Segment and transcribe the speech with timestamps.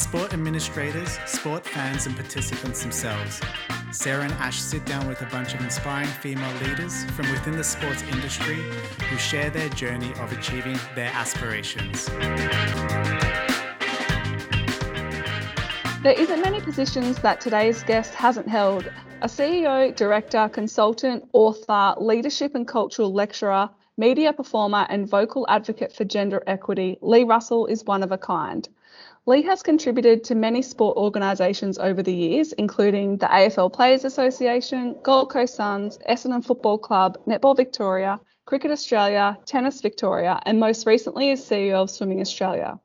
[0.00, 3.38] sport administrators, sport fans, and participants themselves.
[3.92, 7.62] Sarah and Ash sit down with a bunch of inspiring female leaders from within the
[7.62, 8.56] sports industry
[9.10, 12.06] who share their journey of achieving their aspirations.
[16.02, 18.90] There isn't many positions that today's guest hasn't held.
[19.20, 26.04] A CEO, director, consultant, author, leadership and cultural lecturer, media performer, and vocal advocate for
[26.04, 28.66] gender equity, Leigh Russell is one of a kind.
[29.26, 34.96] Leigh has contributed to many sport organisations over the years, including the AFL Players Association,
[35.02, 41.30] Gold Coast Suns, Essendon Football Club, Netball Victoria, Cricket Australia, Tennis Victoria, and most recently
[41.32, 42.80] as CEO of Swimming Australia.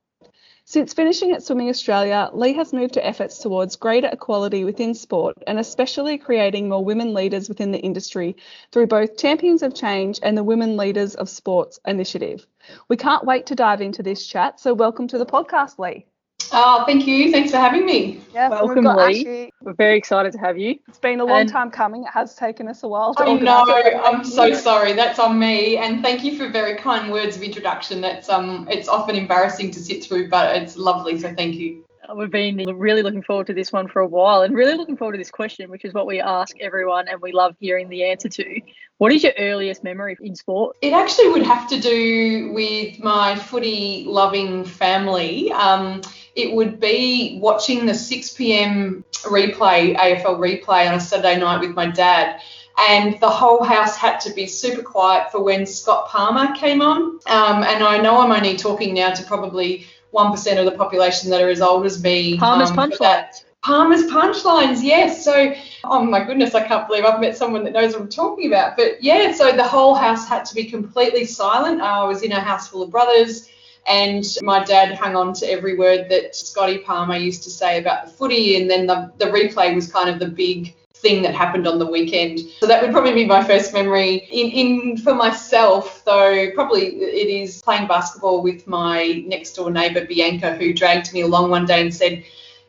[0.66, 5.38] Since finishing at Swimming Australia, Leigh has moved to efforts towards greater equality within sport
[5.48, 8.36] and especially creating more women leaders within the industry
[8.74, 12.46] through both Champions of Change and the Women Leaders of Sports initiative.
[12.90, 16.08] We can't wait to dive into this chat, so welcome to the podcast, Leigh.
[16.52, 17.32] Oh, thank you.
[17.32, 18.22] Thanks for having me.
[18.34, 19.20] Yeah, welcome, Leigh.
[19.20, 19.54] Ashley.
[19.62, 20.76] We're very excited to have you.
[20.88, 22.04] It's been a long and time coming.
[22.04, 23.66] It has taken us a while to I know.
[24.04, 24.94] I'm so sorry.
[24.94, 25.78] That's on me.
[25.78, 28.02] And thank you for very kind words of introduction.
[28.02, 31.20] That's um, it's often embarrassing to sit through, but it's lovely.
[31.20, 31.86] So thank you.
[32.14, 35.14] We've been really looking forward to this one for a while and really looking forward
[35.14, 38.30] to this question, which is what we ask everyone and we love hearing the answer
[38.30, 38.62] to.
[38.98, 40.78] What is your earliest memory in sport?
[40.82, 45.52] It actually would have to do with my footy loving family.
[45.52, 46.02] Um,
[46.36, 49.04] it would be watching the 6 p.m.
[49.24, 52.42] replay, AFL replay on a Saturday night with my dad.
[52.90, 57.20] And the whole house had to be super quiet for when Scott Palmer came on.
[57.26, 61.42] Um, and I know I'm only talking now to probably 1% of the population that
[61.42, 62.38] are as old as me.
[62.38, 63.44] Palmer's um, punchlines.
[63.62, 65.26] Palmer's punchlines, yes.
[65.26, 68.48] So, oh my goodness, I can't believe I've met someone that knows what I'm talking
[68.48, 68.78] about.
[68.78, 71.82] But yeah, so the whole house had to be completely silent.
[71.82, 73.50] I was in a house full of brothers.
[73.88, 78.06] And my dad hung on to every word that Scotty Palmer used to say about
[78.06, 78.60] the footy.
[78.60, 81.86] And then the, the replay was kind of the big thing that happened on the
[81.86, 82.40] weekend.
[82.60, 84.28] So that would probably be my first memory.
[84.32, 90.06] In, in for myself, though, probably it is playing basketball with my next door neighbour
[90.06, 92.24] Bianca, who dragged me along one day and said,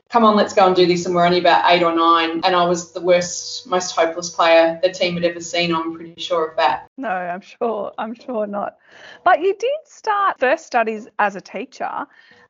[0.09, 1.07] come on, let's go and do this.
[1.07, 2.41] And we're only about eight or nine.
[2.45, 5.75] And I was the worst, most hopeless player the team had ever seen.
[5.75, 6.89] I'm pretty sure of that.
[6.97, 7.93] No, I'm sure.
[7.99, 8.79] I'm sure not.
[9.25, 12.07] But you did start first studies as a teacher.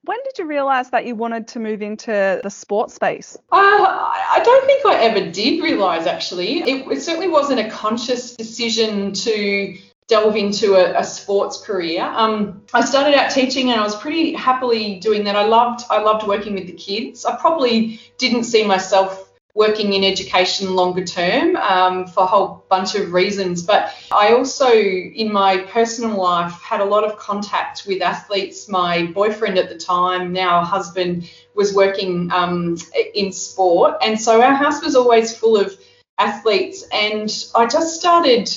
[0.06, 3.36] When did you realise that you wanted to move into the sports space?
[3.50, 6.60] Uh, I don't think I ever did realise actually.
[6.60, 12.04] It, it certainly wasn't a conscious decision to delve into a, a sports career.
[12.04, 15.34] Um, I started out teaching and I was pretty happily doing that.
[15.34, 17.24] I loved I loved working with the kids.
[17.24, 19.25] I probably didn't see myself
[19.56, 23.62] working in education longer term um, for a whole bunch of reasons.
[23.62, 28.68] But I also, in my personal life, had a lot of contact with athletes.
[28.68, 32.76] My boyfriend at the time, now husband, was working um,
[33.14, 33.96] in sport.
[34.02, 35.74] And so our house was always full of
[36.18, 36.84] athletes.
[36.92, 38.50] And I just started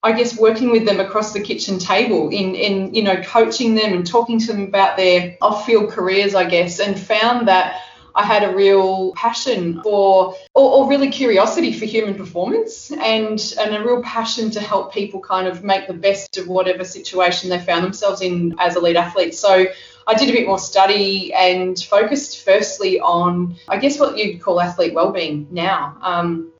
[0.00, 3.92] I guess working with them across the kitchen table in, in you know coaching them
[3.92, 7.82] and talking to them about their off-field careers, I guess, and found that
[8.18, 13.76] I had a real passion for, or, or, really curiosity for human performance and, and
[13.76, 17.60] a real passion to help people kind of make the best of whatever situation they
[17.60, 19.38] found themselves in as elite athletes.
[19.38, 19.66] So
[20.08, 24.60] I did a bit more study and focused firstly on, I guess, what you'd call
[24.60, 25.96] athlete well-being now.
[26.02, 26.50] Um,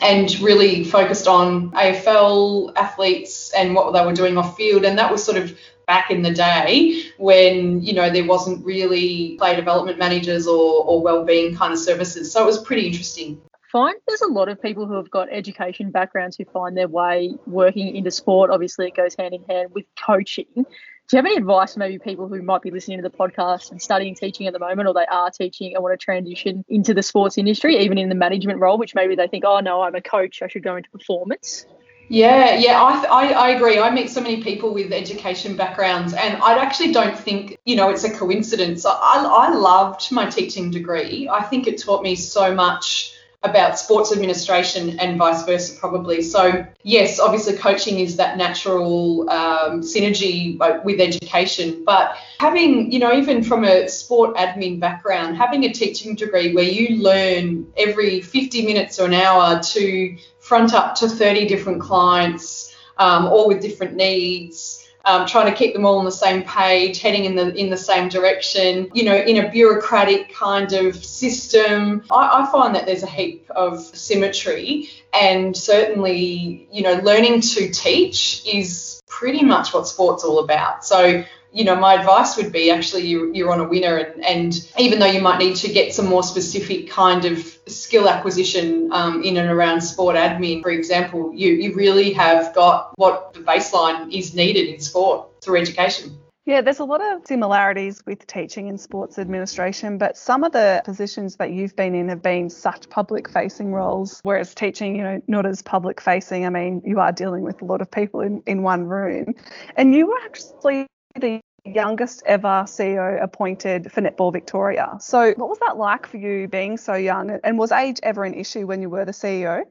[0.00, 4.84] and really focused on AFL athletes and what they were doing off field.
[4.84, 5.58] And that was sort of
[5.88, 11.02] back in the day when you know there wasn't really play development managers or, or
[11.02, 12.30] well-being kind of services.
[12.30, 13.40] So it was pretty interesting.
[13.72, 17.34] Find there's a lot of people who have got education backgrounds who find their way
[17.46, 18.50] working into sport.
[18.50, 20.46] Obviously it goes hand in hand with coaching.
[20.54, 23.70] Do you have any advice for maybe people who might be listening to the podcast
[23.70, 26.92] and studying teaching at the moment or they are teaching and want to transition into
[26.92, 29.94] the sports industry even in the management role which maybe they think oh no i'm
[29.94, 30.42] a coach.
[30.42, 31.64] I should go into performance
[32.08, 33.78] yeah, yeah, I, I, I, agree.
[33.78, 37.90] I meet so many people with education backgrounds, and I actually don't think, you know,
[37.90, 38.86] it's a coincidence.
[38.86, 41.28] I, I loved my teaching degree.
[41.28, 46.22] I think it taught me so much about sports administration and vice versa, probably.
[46.22, 51.84] So, yes, obviously, coaching is that natural um, synergy with education.
[51.84, 56.64] But having, you know, even from a sport admin background, having a teaching degree where
[56.64, 60.16] you learn every 50 minutes or an hour to
[60.48, 64.84] front up to 30 different clients, um, all with different needs.
[65.04, 67.78] Um, trying to keep them all on the same page, heading in the in the
[67.78, 72.02] same direction, you know, in a bureaucratic kind of system.
[72.10, 77.70] I, I find that there's a heap of symmetry, and certainly, you know, learning to
[77.70, 80.84] teach is pretty much what sport's all about.
[80.84, 81.24] So
[81.58, 83.96] you know, my advice would be actually you, you're on a winner.
[83.96, 88.08] And, and even though you might need to get some more specific kind of skill
[88.08, 93.34] acquisition um, in and around sport admin, for example, you, you really have got what
[93.34, 96.16] the baseline is needed in sport through education.
[96.46, 100.80] Yeah, there's a lot of similarities with teaching in sports administration, but some of the
[100.84, 105.20] positions that you've been in have been such public facing roles, whereas teaching, you know,
[105.26, 106.46] not as public facing.
[106.46, 109.34] I mean, you are dealing with a lot of people in, in one room.
[109.76, 110.86] And you were actually
[111.20, 111.40] the
[111.74, 114.96] youngest ever CEO appointed for Netball Victoria.
[115.00, 117.30] So, what was that like for you being so young?
[117.44, 119.64] And was age ever an issue when you were the CEO?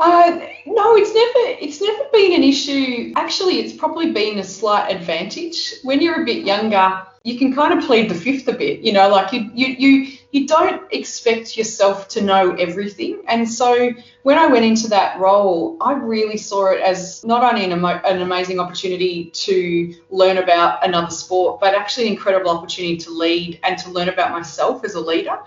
[0.00, 3.12] Uh, no, it's never it's never been an issue.
[3.16, 5.74] Actually, it's probably been a slight advantage.
[5.82, 8.80] When you're a bit younger, you can kind of plead the fifth a bit.
[8.80, 13.22] You know, like you you you you don't expect yourself to know everything.
[13.28, 13.90] And so
[14.24, 18.20] when I went into that role, I really saw it as not only an, an
[18.20, 23.78] amazing opportunity to learn about another sport, but actually an incredible opportunity to lead and
[23.78, 25.38] to learn about myself as a leader.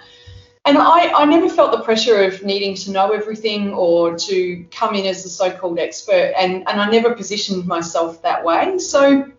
[0.65, 4.95] And I, I never felt the pressure of needing to know everything or to come
[4.95, 6.33] in as the so called expert.
[6.37, 8.77] And, and I never positioned myself that way.
[8.77, 9.31] So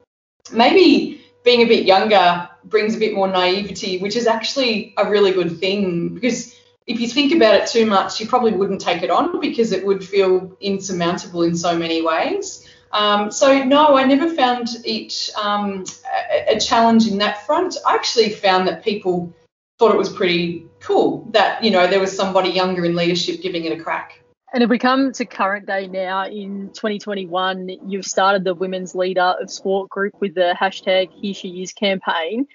[0.53, 5.33] maybe being a bit younger brings a bit more naivety, which is actually a really
[5.33, 6.55] good thing because
[6.87, 9.85] if you think about it too much, you probably wouldn't take it on because it
[9.87, 12.69] would feel insurmountable in so many ways.
[12.93, 15.85] Um, so no, I never found it um,
[16.31, 17.77] a, a challenge in that front.
[17.87, 19.35] I actually found that people
[19.79, 23.65] thought it was pretty cool that you know there was somebody younger in leadership giving
[23.65, 24.22] it a crack.
[24.55, 29.35] And if we come to current day now in 2021, you've started the Women's Leader
[29.41, 32.47] of Sport group with the hashtag Here She Is campaign.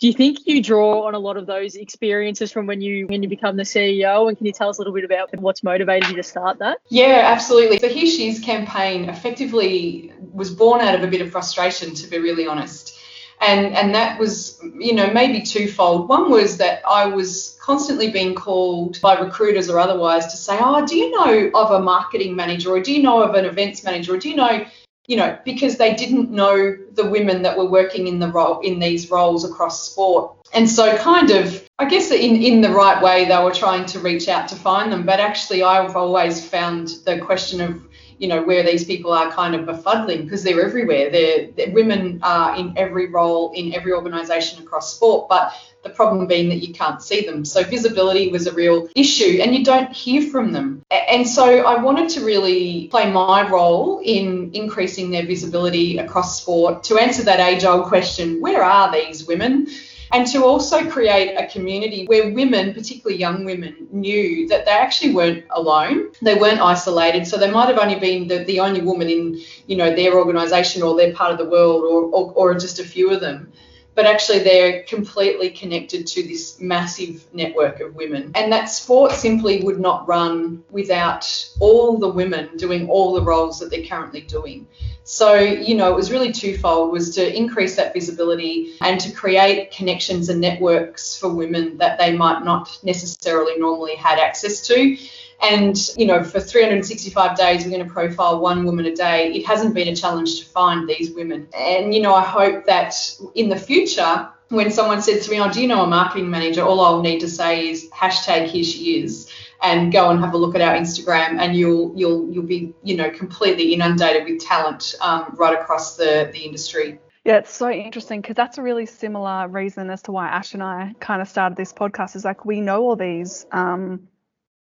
[0.00, 3.22] Do you think you draw on a lot of those experiences from when you when
[3.22, 4.28] you become the CEO?
[4.28, 6.78] And can you tell us a little bit about what's motivated you to start that?
[6.90, 7.78] Yeah, absolutely.
[7.78, 12.06] The Here She Is campaign effectively was born out of a bit of frustration, to
[12.06, 12.99] be really honest
[13.40, 16.08] and and that was you know maybe twofold.
[16.08, 20.84] One was that i was constantly being called by recruiters or otherwise to say oh
[20.86, 24.14] do you know of a marketing manager or do you know of an events manager
[24.14, 24.64] or do you know
[25.06, 28.78] you know because they didn't know the women that were working in the role in
[28.78, 30.36] these roles across sport.
[30.52, 33.98] And so kind of i guess in in the right way they were trying to
[34.00, 35.04] reach out to find them.
[35.04, 37.82] But actually i've always found the question of
[38.20, 41.10] you know where these people are kind of befuddling because they're everywhere.
[41.10, 46.26] They're, they're, women are in every role in every organisation across sport, but the problem
[46.26, 47.46] being that you can't see them.
[47.46, 50.82] So visibility was a real issue, and you don't hear from them.
[50.90, 56.84] And so I wanted to really play my role in increasing their visibility across sport
[56.84, 59.68] to answer that age-old question: Where are these women?
[60.12, 65.14] And to also create a community where women, particularly young women, knew that they actually
[65.14, 66.10] weren't alone.
[66.20, 67.26] They weren't isolated.
[67.26, 70.82] So they might have only been the, the only woman in, you know, their organisation
[70.82, 73.52] or their part of the world or, or, or just a few of them
[73.94, 78.32] but actually they're completely connected to this massive network of women.
[78.34, 81.26] And that sport simply would not run without
[81.58, 84.66] all the women doing all the roles that they're currently doing.
[85.04, 89.72] So, you know, it was really twofold was to increase that visibility and to create
[89.72, 94.96] connections and networks for women that they might not necessarily normally had access to.
[95.42, 99.32] And, you know, for 365 days, we're going to profile one woman a day.
[99.32, 101.48] It hasn't been a challenge to find these women.
[101.56, 102.94] And, you know, I hope that
[103.34, 106.62] in the future, when someone says to me, Oh, do you know a marketing manager?
[106.62, 109.30] All I'll need to say is hashtag here she is
[109.62, 112.96] and go and have a look at our Instagram and you'll you'll you'll be, you
[112.96, 116.98] know, completely inundated with talent um, right across the, the industry.
[117.24, 120.62] Yeah, it's so interesting because that's a really similar reason as to why Ash and
[120.62, 122.16] I kind of started this podcast.
[122.16, 124.08] Is like we know all these um,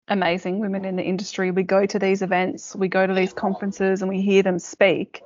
[0.09, 1.51] amazing women in the industry.
[1.51, 5.23] We go to these events, we go to these conferences, and we hear them speak.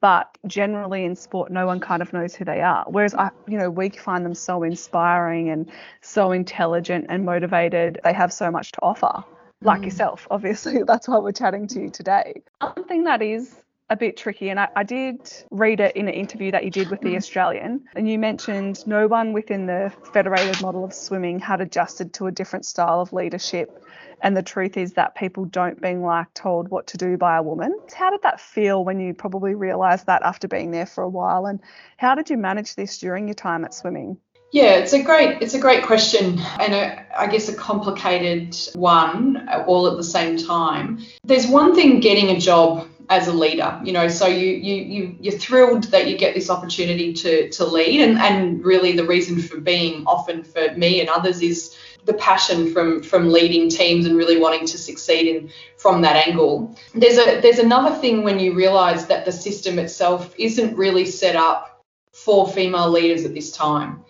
[0.00, 2.84] But generally in sport, no one kind of knows who they are.
[2.88, 5.70] Whereas I, you know, we find them so inspiring and
[6.00, 8.00] so intelligent and motivated.
[8.02, 9.22] They have so much to offer.
[9.60, 9.84] Like mm.
[9.84, 12.42] yourself, obviously, that's why we're chatting to you today.
[12.60, 13.61] Something that is
[13.92, 14.48] a bit tricky.
[14.48, 17.16] And I, I, did read it in an interview that you did with the mm.
[17.16, 22.26] Australian, and you mentioned no one within the federated model of swimming had adjusted to
[22.26, 23.82] a different style of leadership
[24.22, 27.42] and the truth is that people don't being like told what to do by a
[27.42, 27.76] woman.
[27.94, 31.46] How did that feel when you probably realised that after being there for a while?
[31.46, 31.60] And
[31.96, 34.16] how did you manage this during your time at swimming?
[34.52, 39.48] Yeah, it's a great it's a great question and a, I guess a complicated one
[39.66, 41.02] all at the same time.
[41.24, 45.16] There's one thing getting a job as a leader, you know, so you you you
[45.20, 49.40] you're thrilled that you get this opportunity to to lead and and really the reason
[49.40, 54.16] for being often for me and others is the passion from from leading teams and
[54.16, 56.76] really wanting to succeed in from that angle.
[56.94, 61.36] There's a there's another thing when you realize that the system itself isn't really set
[61.36, 61.82] up
[62.12, 64.04] for female leaders at this time.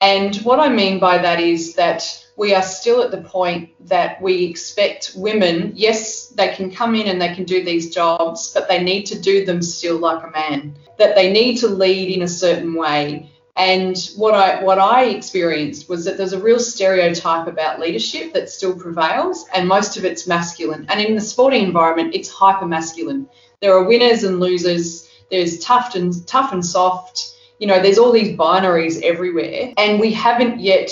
[0.00, 4.20] And what I mean by that is that we are still at the point that
[4.20, 8.68] we expect women, yes, they can come in and they can do these jobs, but
[8.68, 12.22] they need to do them still like a man, that they need to lead in
[12.22, 13.30] a certain way.
[13.56, 18.50] And what I what I experienced was that there's a real stereotype about leadership that
[18.50, 20.84] still prevails, and most of it's masculine.
[20.90, 23.26] And in the sporting environment, it's hyper masculine.
[23.62, 25.08] There are winners and losers.
[25.30, 27.34] There's tough and tough and soft.
[27.58, 30.90] You know, there's all these binaries everywhere, and we haven't yet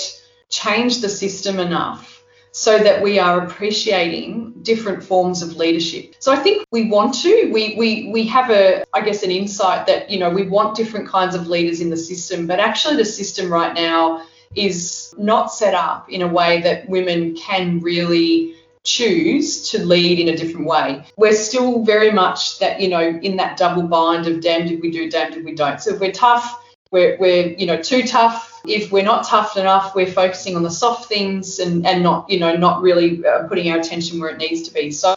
[0.63, 6.15] changed the system enough so that we are appreciating different forms of leadership.
[6.19, 7.51] So I think we want to.
[7.51, 11.07] We we we have a I guess an insight that you know we want different
[11.09, 15.73] kinds of leaders in the system, but actually the system right now is not set
[15.73, 21.03] up in a way that women can really choose to lead in a different way.
[21.17, 24.91] We're still very much that, you know, in that double bind of damned if we
[24.91, 25.81] do, damned if we don't.
[25.81, 29.95] So if we're tough, we're, we're you know, too tough, if we're not tough enough,
[29.95, 33.71] we're focusing on the soft things and, and not, you know, not really uh, putting
[33.71, 34.91] our attention where it needs to be.
[34.91, 35.15] So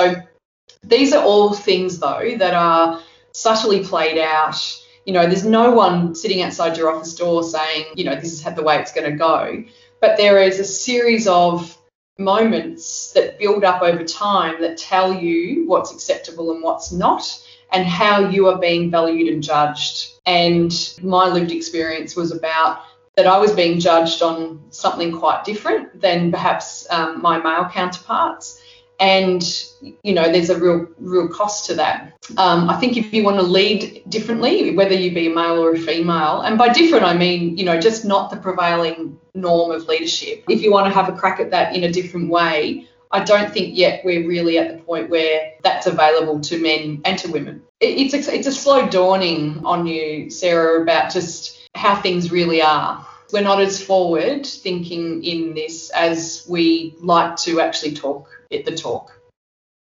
[0.83, 3.01] these are all things, though, that are
[3.33, 4.57] subtly played out.
[5.05, 8.43] You know, there's no one sitting outside your office door saying, you know, this is
[8.43, 9.65] the way it's going to go.
[10.01, 11.77] But there is a series of
[12.19, 17.23] moments that build up over time that tell you what's acceptable and what's not
[17.71, 20.13] and how you are being valued and judged.
[20.27, 22.83] And my lived experience was about
[23.19, 28.63] that I was being judged on something quite different than perhaps um, my male counterparts.
[29.01, 29.43] And
[29.81, 32.13] you know, there's a real, real cost to that.
[32.37, 35.73] Um, I think if you want to lead differently, whether you be a male or
[35.73, 39.89] a female, and by different I mean, you know, just not the prevailing norm of
[39.89, 40.45] leadership.
[40.49, 43.53] If you want to have a crack at that in a different way, I don't
[43.53, 47.63] think yet we're really at the point where that's available to men and to women.
[47.81, 53.07] It's a, it's a slow dawning on you, Sarah, about just how things really are.
[53.33, 58.75] We're not as forward thinking in this as we like to actually talk at the
[58.75, 59.13] talk.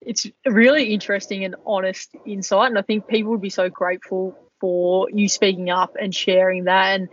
[0.00, 5.08] It's really interesting and honest insight, and I think people would be so grateful for
[5.10, 7.00] you speaking up and sharing that.
[7.00, 7.08] And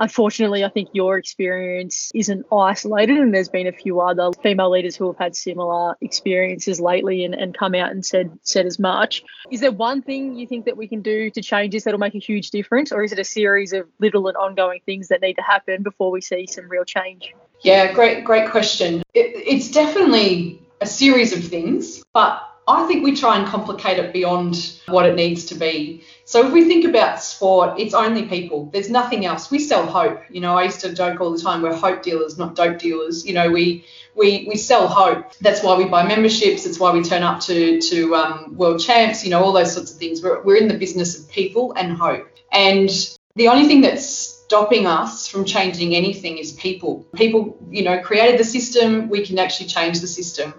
[0.00, 4.96] unfortunately, I think your experience isn't isolated, and there's been a few other female leaders
[4.96, 9.22] who have had similar experiences lately and, and come out and said said as much.
[9.50, 12.14] Is there one thing you think that we can do to change this that'll make
[12.16, 15.34] a huge difference, or is it a series of little and ongoing things that need
[15.34, 17.34] to happen before we see some real change?
[17.60, 19.02] Yeah, great, great question.
[19.12, 24.12] It, it's definitely a series of things, but I think we try and complicate it
[24.12, 26.04] beyond what it needs to be.
[26.24, 28.66] So if we think about sport, it's only people.
[28.72, 29.50] There's nothing else.
[29.50, 30.22] We sell hope.
[30.30, 33.26] You know, I used to joke all the time, we're hope dealers, not dope dealers.
[33.26, 33.84] You know, we
[34.14, 35.32] we we sell hope.
[35.40, 36.64] That's why we buy memberships.
[36.64, 39.24] That's why we turn up to to um, world champs.
[39.24, 40.22] You know, all those sorts of things.
[40.22, 42.28] We're we're in the business of people and hope.
[42.52, 42.90] And
[43.36, 47.06] the only thing that's stopping us from changing anything is people.
[47.14, 49.08] People, you know, created the system.
[49.08, 50.54] We can actually change the system.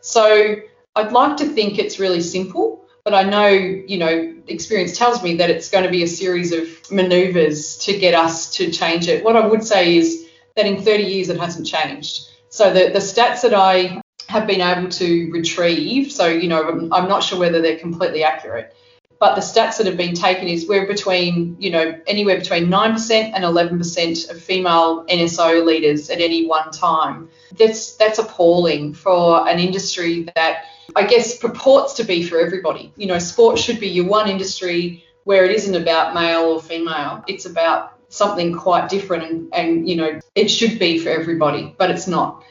[0.00, 0.56] So
[0.98, 5.36] I'd like to think it's really simple, but I know, you know, experience tells me
[5.36, 9.24] that it's going to be a series of maneuvers to get us to change it.
[9.24, 10.26] What I would say is
[10.56, 12.28] that in 30 years it hasn't changed.
[12.48, 16.92] So the, the stats that I have been able to retrieve, so, you know, I'm,
[16.92, 18.74] I'm not sure whether they're completely accurate,
[19.20, 23.10] but the stats that have been taken is we're between, you know, anywhere between 9%
[23.12, 27.28] and 11% of female NSO leaders at any one time.
[27.56, 30.64] That's that's appalling for an industry that
[30.96, 32.92] I guess, purports to be for everybody.
[32.96, 37.22] You know, sport should be your one industry where it isn't about male or female.
[37.28, 41.90] It's about something quite different and, and you know, it should be for everybody, but
[41.90, 42.42] it's not.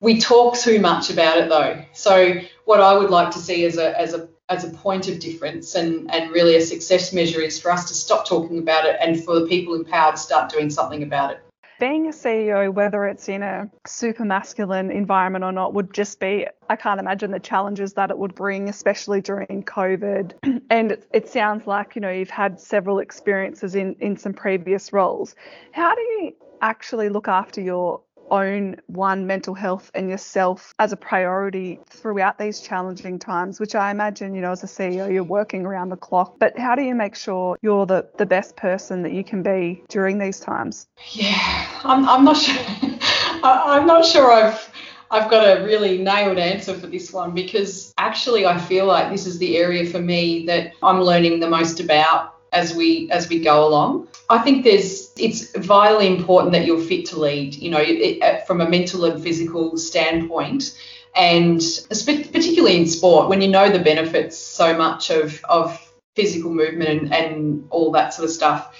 [0.00, 1.84] We talk too much about it though.
[1.92, 5.18] So what I would like to see as a as a as a point of
[5.20, 8.96] difference and, and really a success measure is for us to stop talking about it
[9.00, 11.40] and for the people in power to start doing something about it
[11.80, 16.46] being a CEO, whether it's in a super masculine environment or not, would just be,
[16.68, 20.34] I can't imagine the challenges that it would bring, especially during COVID.
[20.70, 24.92] and it, it, sounds like, you know, you've had several experiences in, in some previous
[24.92, 25.34] roles.
[25.72, 30.96] How do you actually look after your own one mental health and yourself as a
[30.96, 35.66] priority throughout these challenging times, which I imagine, you know, as a CEO, you're working
[35.66, 36.38] around the clock.
[36.38, 39.82] But how do you make sure you're the, the best person that you can be
[39.88, 40.86] during these times?
[41.12, 42.56] Yeah, I'm, I'm not sure.
[43.42, 44.70] I'm not sure I've
[45.12, 49.26] I've got a really nailed answer for this one because actually I feel like this
[49.26, 53.40] is the area for me that I'm learning the most about as we as we
[53.40, 54.08] go along.
[54.30, 57.54] I think there's it's vitally important that you're fit to lead.
[57.56, 60.78] You know, it, from a mental and physical standpoint,
[61.16, 65.78] and particularly in sport, when you know the benefits so much of of
[66.16, 68.74] physical movement and, and all that sort of stuff.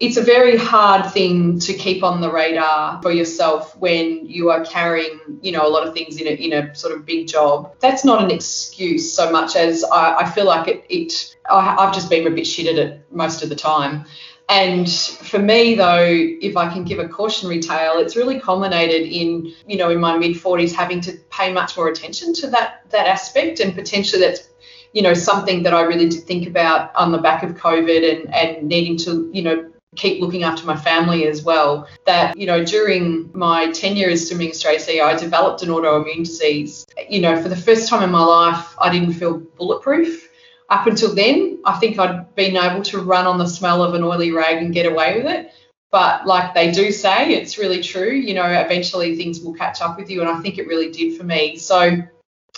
[0.00, 4.64] it's a very hard thing to keep on the radar for yourself when you are
[4.64, 7.74] carrying, you know, a lot of things in a, in a sort of big job.
[7.80, 11.94] That's not an excuse so much as I, I feel like it, it I, I've
[11.94, 14.04] just been a bit shit at it most of the time.
[14.48, 19.52] And for me, though, if I can give a cautionary tale, it's really culminated in,
[19.66, 23.06] you know, in my mid 40s having to pay much more attention to that that
[23.06, 24.48] aspect, and potentially that's,
[24.94, 28.34] you know, something that I really did think about on the back of COVID and
[28.34, 31.86] and needing to, you know, keep looking after my family as well.
[32.06, 36.86] That, you know, during my tenure as Swimming Australia CEO, I developed an autoimmune disease.
[37.06, 40.27] You know, for the first time in my life, I didn't feel bulletproof
[40.68, 44.02] up until then, I think I'd been able to run on the smell of an
[44.02, 45.52] oily rag and get away with it.
[45.90, 48.12] But like they do say, it's really true.
[48.12, 50.20] You know, eventually things will catch up with you.
[50.20, 51.56] And I think it really did for me.
[51.56, 51.96] So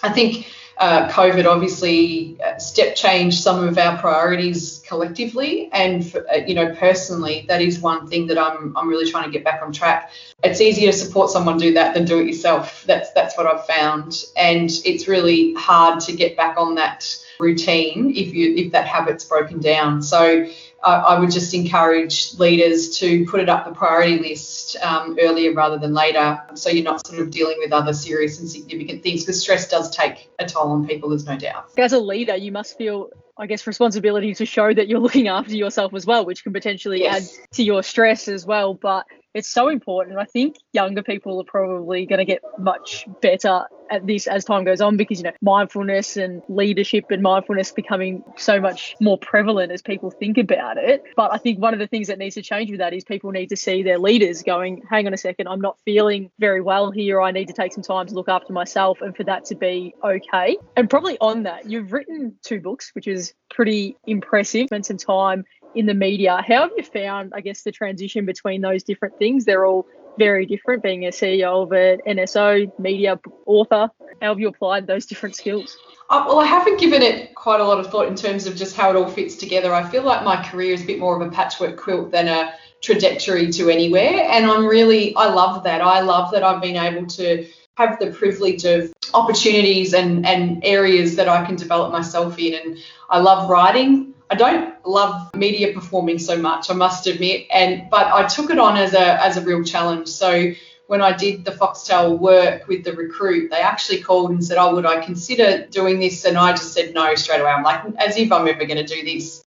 [0.02, 0.48] I think
[0.80, 6.54] uh, COVID obviously uh, step changed some of our priorities collectively, and for, uh, you
[6.54, 9.72] know personally, that is one thing that I'm I'm really trying to get back on
[9.72, 10.10] track.
[10.42, 12.82] It's easier to support someone do that than do it yourself.
[12.86, 17.06] That's that's what I've found, and it's really hard to get back on that
[17.40, 20.02] routine if you if that habit's broken down.
[20.02, 20.46] So
[20.82, 25.76] I would just encourage leaders to put it up the priority list um, earlier rather
[25.76, 29.24] than later, so you're not sort of dealing with other serious and significant things.
[29.24, 31.70] Because stress does take a toll on people, there's no doubt.
[31.76, 35.54] As a leader, you must feel I guess, responsibility to show that you're looking after
[35.54, 37.38] yourself as well, which can potentially yes.
[37.38, 38.74] add to your stress as well.
[38.74, 40.18] But it's so important.
[40.18, 44.64] I think younger people are probably going to get much better at this as time
[44.64, 49.72] goes on because, you know, mindfulness and leadership and mindfulness becoming so much more prevalent
[49.72, 51.02] as people think about it.
[51.16, 53.32] But I think one of the things that needs to change with that is people
[53.32, 56.90] need to see their leaders going, hang on a second, I'm not feeling very well
[56.90, 57.20] here.
[57.20, 59.94] I need to take some time to look after myself and for that to be
[60.04, 60.56] okay.
[60.76, 64.66] And probably on that, you've written two books, which is pretty impressive.
[64.66, 66.42] Spent some time in the media.
[66.46, 69.44] How have you found, I guess, the transition between those different things?
[69.44, 69.86] They're all
[70.18, 73.90] very different, being a CEO of an NSO, media author.
[74.20, 75.76] How have you applied those different skills?
[76.10, 78.76] Uh, well, I haven't given it quite a lot of thought in terms of just
[78.76, 79.72] how it all fits together.
[79.72, 82.52] I feel like my career is a bit more of a patchwork quilt than a
[82.82, 84.26] trajectory to anywhere.
[84.30, 85.80] And I'm really, I love that.
[85.80, 91.16] I love that I've been able to have the privilege of opportunities and, and areas
[91.16, 92.54] that I can develop myself in.
[92.54, 92.78] And
[93.08, 94.14] I love writing.
[94.30, 98.60] I don't love media performing so much, I must admit, and but I took it
[98.60, 100.06] on as a as a real challenge.
[100.08, 100.52] So
[100.86, 104.74] when I did the Foxtel work with the recruit, they actually called and said, "Oh,
[104.74, 107.50] would I consider doing this?" And I just said no straight away.
[107.50, 109.42] I'm like, as if I'm ever going to do this.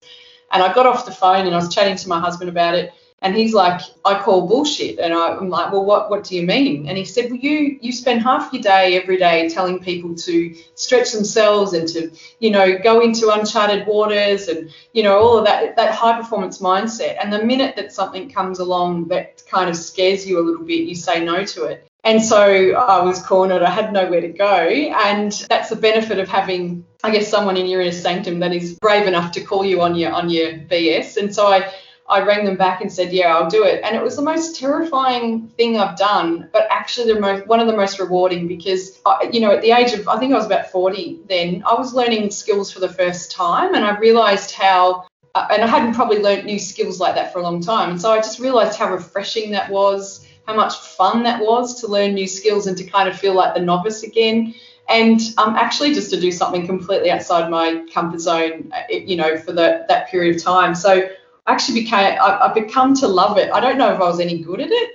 [0.50, 2.92] And I got off the phone and I was chatting to my husband about it.
[3.22, 4.98] And he's like, I call bullshit.
[4.98, 6.88] And I'm like, well, what, what do you mean?
[6.88, 10.54] And he said, well, you, you spend half your day every day telling people to
[10.74, 15.44] stretch themselves and to, you know, go into uncharted waters and, you know, all of
[15.44, 17.18] that, that high performance mindset.
[17.22, 20.88] And the minute that something comes along that kind of scares you a little bit,
[20.88, 21.86] you say no to it.
[22.04, 23.62] And so I was cornered.
[23.62, 24.46] I had nowhere to go.
[24.46, 28.74] And that's the benefit of having, I guess, someone in your inner sanctum that is
[28.74, 31.18] brave enough to call you on your on your BS.
[31.18, 31.70] And so I
[32.10, 33.82] I rang them back and said, yeah, I'll do it.
[33.84, 37.68] And it was the most terrifying thing I've done, but actually the most, one of
[37.68, 40.46] the most rewarding because, I, you know, at the age of, I think I was
[40.46, 45.06] about 40 then, I was learning skills for the first time and I realized how,
[45.36, 47.90] uh, and I hadn't probably learnt new skills like that for a long time.
[47.90, 51.86] And so I just realized how refreshing that was, how much fun that was to
[51.86, 54.52] learn new skills and to kind of feel like the novice again
[54.88, 59.38] and um, actually just to do something completely outside my comfort zone, uh, you know,
[59.38, 60.74] for the, that period of time.
[60.74, 61.08] So
[61.46, 63.50] actually became I, have become to love it.
[63.52, 64.90] I don't know if I was any good at it,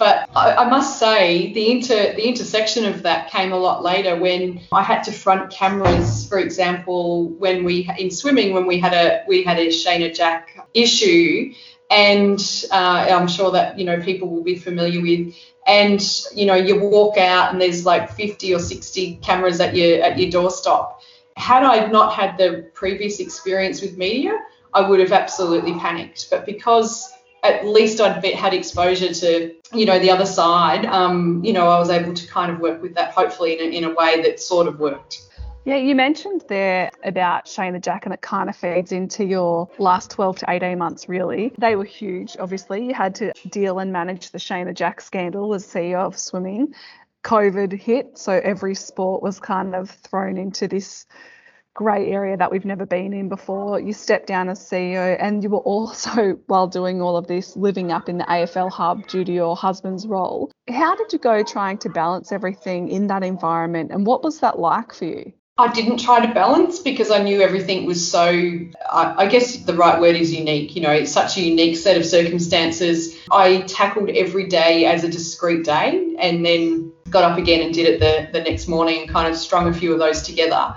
[0.00, 4.16] but I, I, must say the inter the intersection of that came a lot later
[4.16, 8.94] when I had to front cameras, for example, when we in swimming when we had
[8.94, 11.52] a we had a Shayna Jack issue,
[11.90, 15.34] and uh, I'm sure that you know people will be familiar with.
[15.66, 16.00] And
[16.34, 20.18] you know you walk out and there's like 50 or 60 cameras at your at
[20.18, 20.98] your doorstep.
[21.36, 24.32] Had I not had the previous experience with media,
[24.74, 26.28] I would have absolutely panicked.
[26.30, 31.52] But because at least I'd had exposure to, you know, the other side, um, you
[31.52, 33.94] know, I was able to kind of work with that hopefully in a, in a
[33.94, 35.22] way that sort of worked.
[35.64, 40.10] Yeah, you mentioned there about Shayna Jack, and it kind of feeds into your last
[40.10, 41.52] 12 to 18 months, really.
[41.58, 42.86] They were huge, obviously.
[42.86, 46.74] You had to deal and manage the Shayna Jack scandal as CEO of swimming.
[47.24, 51.04] COVID hit, so every sport was kind of thrown into this
[51.80, 53.80] grey area that we've never been in before.
[53.80, 57.90] You stepped down as CEO, and you were also, while doing all of this, living
[57.90, 60.50] up in the AFL hub due to your husband's role.
[60.68, 64.58] How did you go trying to balance everything in that environment, and what was that
[64.58, 65.32] like for you?
[65.56, 69.74] I didn't try to balance because I knew everything was so, I, I, guess the
[69.74, 70.74] right word is unique.
[70.74, 73.14] You know, it's such a unique set of circumstances.
[73.30, 77.86] I tackled every day as a discrete day and then got up again and did
[77.86, 80.76] it the, the next morning and kind of strung a few of those together.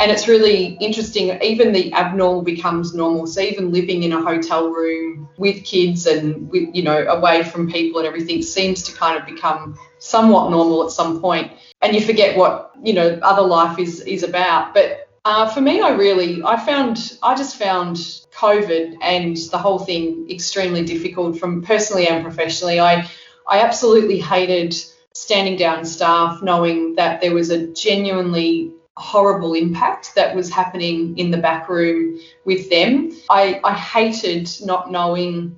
[0.00, 3.26] And it's really interesting, even the abnormal becomes normal.
[3.26, 7.70] So even living in a hotel room with kids and, with, you know, away from
[7.70, 11.52] people and everything seems to kind of become somewhat normal at some point.
[11.82, 15.80] and you forget what you know other life is is about but uh, for me
[15.80, 17.96] i really i found i just found
[18.32, 23.08] covid and the whole thing extremely difficult from personally and professionally i
[23.48, 24.74] i absolutely hated
[25.12, 31.30] standing down staff knowing that there was a genuinely horrible impact that was happening in
[31.30, 35.56] the back room with them i i hated not knowing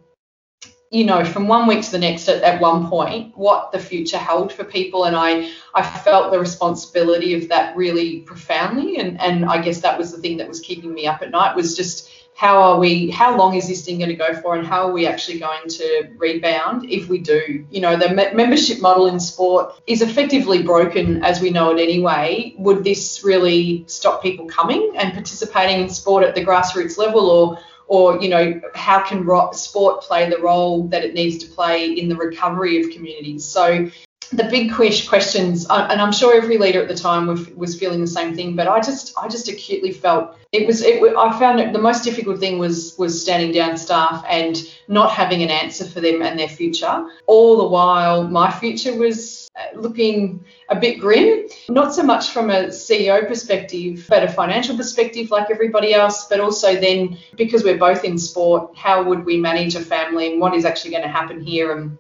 [0.91, 4.19] you know, from one week to the next at, at one point, what the future
[4.19, 5.05] held for people.
[5.05, 8.99] And I, I felt the responsibility of that really profoundly.
[8.99, 11.55] And, and I guess that was the thing that was keeping me up at night
[11.55, 14.67] was just how are we, how long is this thing going to go for and
[14.67, 17.67] how are we actually going to rebound if we do?
[17.71, 21.79] You know, the me- membership model in sport is effectively broken as we know it
[21.79, 22.55] anyway.
[22.57, 27.59] Would this really stop people coming and participating in sport at the grassroots level or
[27.89, 32.09] or you know how can sport play the role that it needs to play in
[32.09, 33.91] the recovery of communities so
[34.33, 38.07] the big questions uh, and i'm sure every leader at the time was feeling the
[38.07, 41.73] same thing but i just i just acutely felt it was it, i found it
[41.73, 46.01] the most difficult thing was was standing down staff and not having an answer for
[46.01, 49.41] them and their future all the while my future was
[49.75, 55.31] looking a bit grim, not so much from a CEO perspective, but a financial perspective,
[55.31, 59.75] like everybody else, but also then because we're both in sport, how would we manage
[59.75, 61.77] a family and what is actually going to happen here?
[61.77, 61.99] And,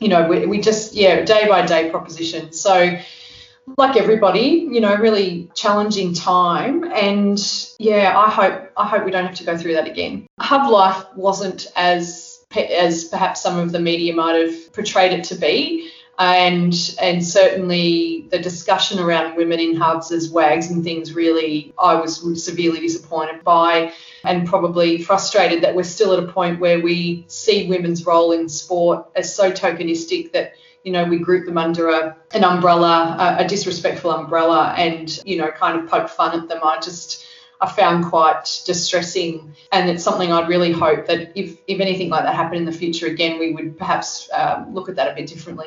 [0.00, 2.52] you know, we, we just, yeah, day by day proposition.
[2.52, 2.98] So,
[3.76, 6.84] like everybody, you know, really challenging time.
[6.84, 7.38] And
[7.78, 10.26] yeah, I hope I hope we don't have to go through that again.
[10.40, 15.34] Hub life wasn't as as perhaps some of the media might have portrayed it to
[15.34, 21.72] be and and certainly the discussion around women in hubs as wags and things really
[21.78, 23.92] I was severely disappointed by
[24.24, 28.48] and probably frustrated that we're still at a point where we see women's role in
[28.48, 30.52] sport as so tokenistic that
[30.84, 35.36] you know we group them under a, an umbrella a, a disrespectful umbrella and you
[35.36, 37.24] know kind of poke fun at them I just
[37.60, 39.54] I found quite distressing.
[39.72, 42.72] And it's something I'd really hope that if, if anything like that happened in the
[42.72, 45.66] future again, we would perhaps um, look at that a bit differently.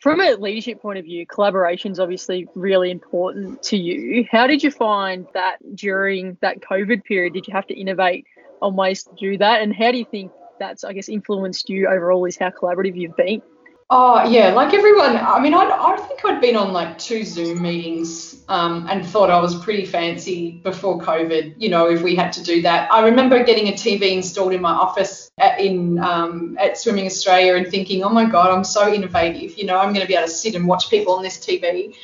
[0.00, 4.26] From a leadership point of view, collaboration is obviously really important to you.
[4.30, 7.32] How did you find that during that COVID period?
[7.32, 8.26] Did you have to innovate
[8.60, 9.62] on ways to do that?
[9.62, 12.26] And how do you think that's, I guess, influenced you overall?
[12.26, 13.40] Is how collaborative you've been?
[13.88, 15.16] Oh yeah, like everyone.
[15.16, 19.30] I mean, I, I think I'd been on like two Zoom meetings um, and thought
[19.30, 21.54] I was pretty fancy before COVID.
[21.56, 22.92] You know, if we had to do that.
[22.92, 25.25] I remember getting a TV installed in my office
[25.58, 29.56] in um, at Swimming Australia and thinking, oh my god, I'm so innovative.
[29.58, 31.96] You know, I'm going to be able to sit and watch people on this TV.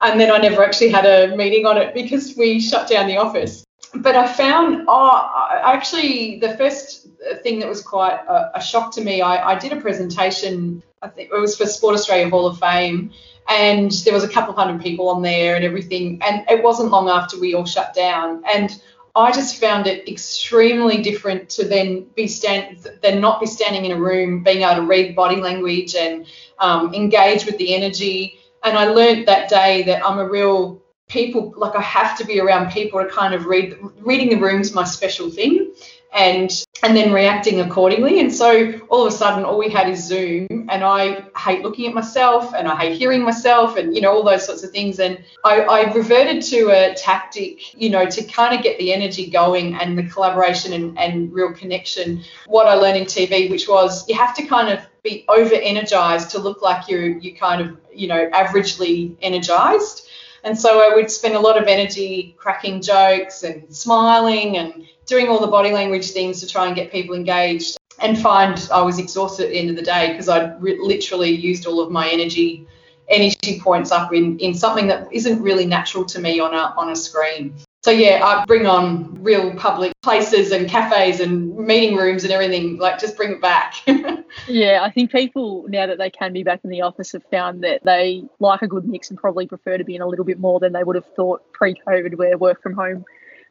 [0.00, 3.18] And then I never actually had a meeting on it because we shut down the
[3.18, 3.64] office.
[3.94, 7.08] But I found, oh, actually, the first
[7.42, 11.08] thing that was quite a, a shock to me, I, I did a presentation I
[11.08, 13.10] think it was for Sport Australia Hall of Fame,
[13.48, 16.20] and there was a couple hundred people on there and everything.
[16.22, 18.70] And it wasn't long after we all shut down, and
[19.14, 23.92] I just found it extremely different to then be stand than not be standing in
[23.92, 26.26] a room, being able to read body language and
[26.58, 28.38] um, engage with the energy.
[28.62, 32.40] And I learned that day that I'm a real people like I have to be
[32.40, 35.69] around people to kind of read reading the room's my special thing
[36.12, 38.20] and and then reacting accordingly.
[38.20, 41.86] And so all of a sudden, all we had is Zoom, and I hate looking
[41.86, 44.98] at myself, and I hate hearing myself, and you know all those sorts of things.
[44.98, 49.30] And I, I reverted to a tactic, you know, to kind of get the energy
[49.30, 52.22] going and the collaboration and, and real connection.
[52.46, 56.30] What I learned in TV, which was you have to kind of be over energized
[56.30, 60.08] to look like you're you kind of you know averagely energized.
[60.42, 65.28] And so I would spend a lot of energy cracking jokes and smiling and doing
[65.28, 68.98] all the body language things to try and get people engaged and find I was
[68.98, 72.08] exhausted at the end of the day because I'd re- literally used all of my
[72.08, 72.66] energy
[73.08, 76.90] energy points up in, in something that isn't really natural to me on a on
[76.90, 77.54] a screen.
[77.82, 82.76] So yeah, I bring on real public places and cafes and meeting rooms and everything.
[82.76, 83.74] Like just bring it back.
[84.48, 87.64] yeah, I think people now that they can be back in the office have found
[87.64, 90.38] that they like a good mix and probably prefer to be in a little bit
[90.38, 93.04] more than they would have thought pre-COVID, where work from home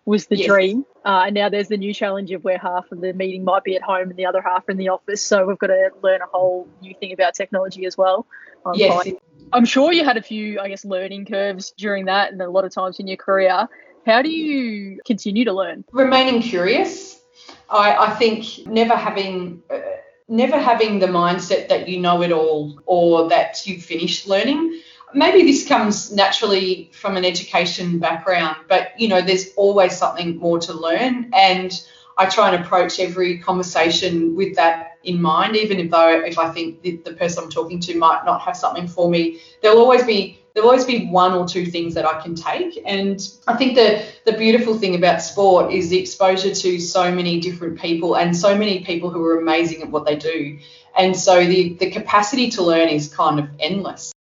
[0.09, 0.47] was the yes.
[0.47, 0.85] dream.
[1.05, 3.75] Uh, and now there's the new challenge of where half of the meeting might be
[3.75, 5.23] at home and the other half in the office.
[5.23, 8.25] So we've got to learn a whole new thing about technology as well.
[8.73, 9.07] yes,
[9.53, 12.65] I'm sure you had a few, I guess, learning curves during that and a lot
[12.65, 13.67] of times in your career.
[14.03, 15.85] How do you continue to learn?
[15.91, 17.21] Remaining curious.
[17.69, 19.61] I, I think never having.
[19.69, 19.79] Uh,
[20.31, 24.79] never having the mindset that you know it all or that you've finished learning
[25.13, 30.59] maybe this comes naturally from an education background but you know there's always something more
[30.59, 31.81] to learn and
[32.19, 36.49] I try and approach every conversation with that in mind, even if though if I
[36.51, 40.03] think the, the person I'm talking to might not have something for me, there'll always
[40.03, 42.83] be there'll always be one or two things that I can take.
[42.85, 47.39] And I think the the beautiful thing about sport is the exposure to so many
[47.39, 50.59] different people and so many people who are amazing at what they do.
[50.97, 54.11] And so the the capacity to learn is kind of endless.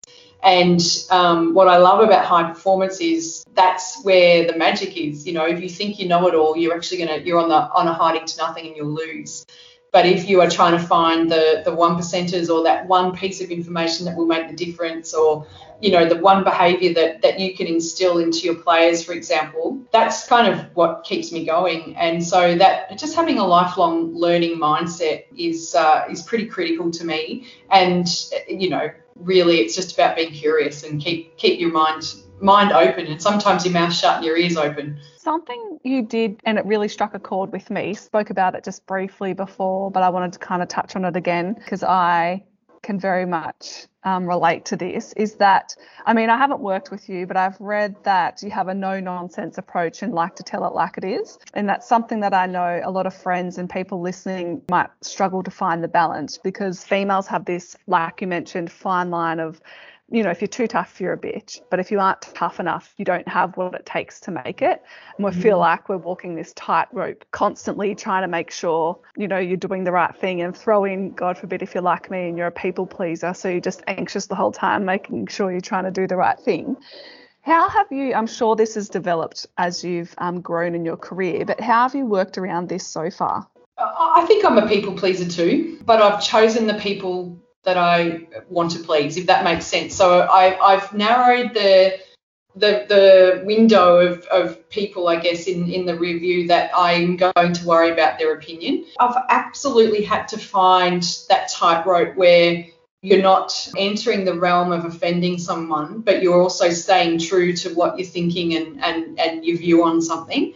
[0.41, 5.27] And um, what I love about high performance is that's where the magic is.
[5.27, 7.55] You know, if you think you know it all, you're actually gonna you're on the
[7.55, 9.45] on a hiding to nothing and you'll lose.
[9.91, 13.41] But if you are trying to find the the one percenters or that one piece
[13.41, 15.45] of information that will make the difference, or
[15.81, 19.81] you know the one behaviour that that you can instill into your players, for example,
[19.91, 21.97] that's kind of what keeps me going.
[21.97, 27.03] And so that just having a lifelong learning mindset is uh, is pretty critical to
[27.03, 27.47] me.
[27.71, 28.07] And
[28.47, 32.03] you know really it's just about being curious and keep keep your mind
[32.41, 34.99] mind open and sometimes your mouth shut and your ears open.
[35.17, 37.93] Something you did and it really struck a chord with me.
[37.93, 41.15] Spoke about it just briefly before, but I wanted to kind of touch on it
[41.15, 42.43] again because I
[42.81, 47.09] can very much um, relate to this is that, I mean, I haven't worked with
[47.09, 50.65] you, but I've read that you have a no nonsense approach and like to tell
[50.65, 51.37] it like it is.
[51.53, 55.43] And that's something that I know a lot of friends and people listening might struggle
[55.43, 59.61] to find the balance because females have this, like you mentioned, fine line of
[60.11, 61.61] you know, if you're too tough, you're a bitch.
[61.69, 64.81] But if you aren't tough enough, you don't have what it takes to make it.
[65.17, 69.27] And we mm feel like we're walking this tightrope, constantly trying to make sure, you
[69.27, 72.27] know, you're doing the right thing and throw in, God forbid, if you're like me
[72.27, 73.33] and you're a people pleaser.
[73.33, 76.37] So you're just anxious the whole time, making sure you're trying to do the right
[76.37, 76.75] thing.
[77.41, 81.45] How have you, I'm sure this has developed as you've um, grown in your career,
[81.45, 83.47] but how have you worked around this so far?
[83.77, 88.71] I think I'm a people pleaser too, but I've chosen the people that I want
[88.71, 89.95] to please, if that makes sense.
[89.95, 91.99] So I, I've narrowed the
[92.55, 97.53] the the window of, of people, I guess, in, in the review that I'm going
[97.53, 98.85] to worry about their opinion.
[98.99, 102.65] I've absolutely had to find that tightrope where
[103.01, 107.97] you're not entering the realm of offending someone, but you're also staying true to what
[107.97, 110.53] you're thinking and, and, and your view on something.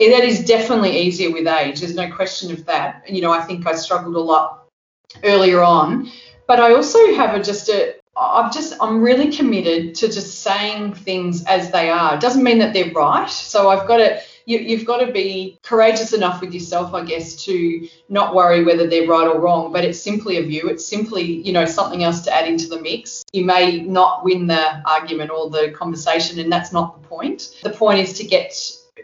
[0.00, 1.80] That is definitely easier with age.
[1.80, 3.08] There's no question of that.
[3.08, 4.66] You know, I think I struggled a lot
[5.22, 6.10] earlier on
[6.46, 10.94] but I also have a just a I'm just I'm really committed to just saying
[10.94, 12.14] things as they are.
[12.14, 13.28] It doesn't mean that they're right.
[13.28, 17.44] So I've got to you, you've got to be courageous enough with yourself, I guess,
[17.46, 19.72] to not worry whether they're right or wrong.
[19.72, 20.68] But it's simply a view.
[20.68, 23.24] It's simply you know something else to add into the mix.
[23.32, 27.58] You may not win the argument or the conversation, and that's not the point.
[27.62, 28.54] The point is to get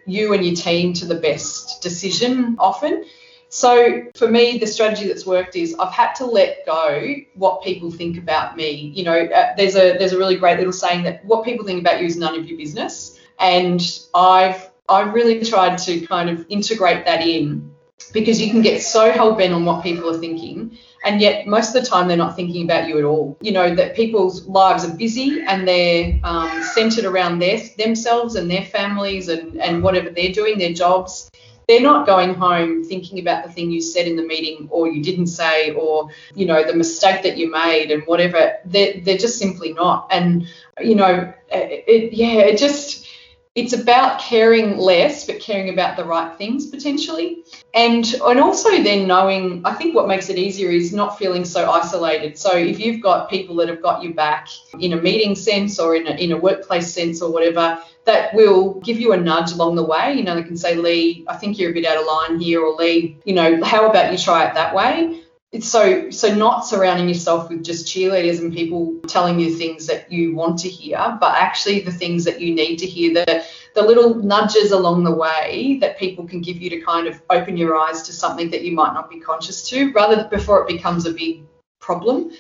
[0.07, 3.05] you and your team to the best decision often
[3.51, 7.91] so for me, the strategy that's worked is I've had to let go what people
[7.91, 8.93] think about me.
[8.95, 11.81] You know, uh, there's a there's a really great little saying that what people think
[11.81, 13.81] about you is none of your business, and
[14.15, 17.75] I've I've really tried to kind of integrate that in
[18.13, 21.75] because you can get so hell bent on what people are thinking and yet most
[21.75, 23.37] of the time they're not thinking about you at all.
[23.41, 28.51] You know that people's lives are busy and they're um, centered around their themselves and
[28.51, 31.31] their families and, and whatever they're doing their jobs
[31.71, 35.01] they're not going home thinking about the thing you said in the meeting or you
[35.01, 38.55] didn't say or you know the mistake that you made and whatever.
[38.65, 40.09] They're, they're just simply not.
[40.11, 40.49] And
[40.81, 43.07] you know it, it, yeah it just
[43.55, 47.45] it's about caring less but caring about the right things potentially.
[47.73, 51.71] And and also then knowing i think what makes it easier is not feeling so
[51.71, 52.37] isolated.
[52.37, 54.49] So if you've got people that have got you back
[54.81, 58.75] in a meeting sense or in a, in a workplace sense or whatever that will
[58.81, 60.15] give you a nudge along the way.
[60.15, 62.61] You know, they can say, Leigh, I think you're a bit out of line here,
[62.63, 65.23] or Leigh, you know, how about you try it that way?
[65.53, 70.11] It's so so not surrounding yourself with just cheerleaders and people telling you things that
[70.11, 73.83] you want to hear, but actually the things that you need to hear, the the
[73.83, 77.77] little nudges along the way that people can give you to kind of open your
[77.77, 81.13] eyes to something that you might not be conscious to, rather before it becomes a
[81.13, 81.43] big
[81.81, 82.31] problem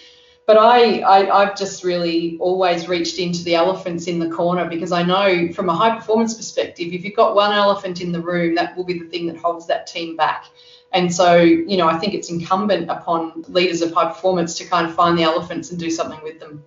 [0.46, 4.92] but I, I have just really always reached into the elephants in the corner because
[4.92, 8.54] I know from a high performance perspective, if you've got one elephant in the room,
[8.56, 10.46] that will be the thing that holds that team back.
[10.92, 14.86] And so, you know, I think it's incumbent upon leaders of high performance to kind
[14.86, 16.64] of find the elephants and do something with them.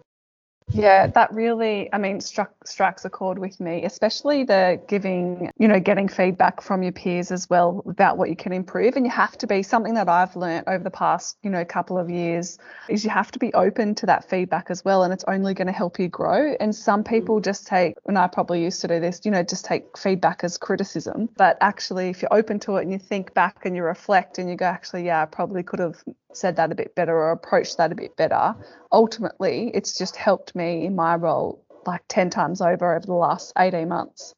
[0.73, 5.67] Yeah, that really, I mean, struck strikes a chord with me, especially the giving, you
[5.67, 8.95] know, getting feedback from your peers as well about what you can improve.
[8.95, 11.99] And you have to be something that I've learned over the past, you know, couple
[11.99, 12.57] of years
[12.89, 15.03] is you have to be open to that feedback as well.
[15.03, 16.55] And it's only going to help you grow.
[16.59, 17.07] And some mm.
[17.07, 20.43] people just take, and I probably used to do this, you know, just take feedback
[20.43, 21.29] as criticism.
[21.37, 24.49] But actually, if you're open to it and you think back and you reflect and
[24.49, 26.03] you go, actually, yeah, I probably could have
[26.35, 28.55] said that a bit better or approached that a bit better,
[28.91, 33.53] ultimately it's just helped me in my role like 10 times over over the last
[33.57, 34.33] 18 months.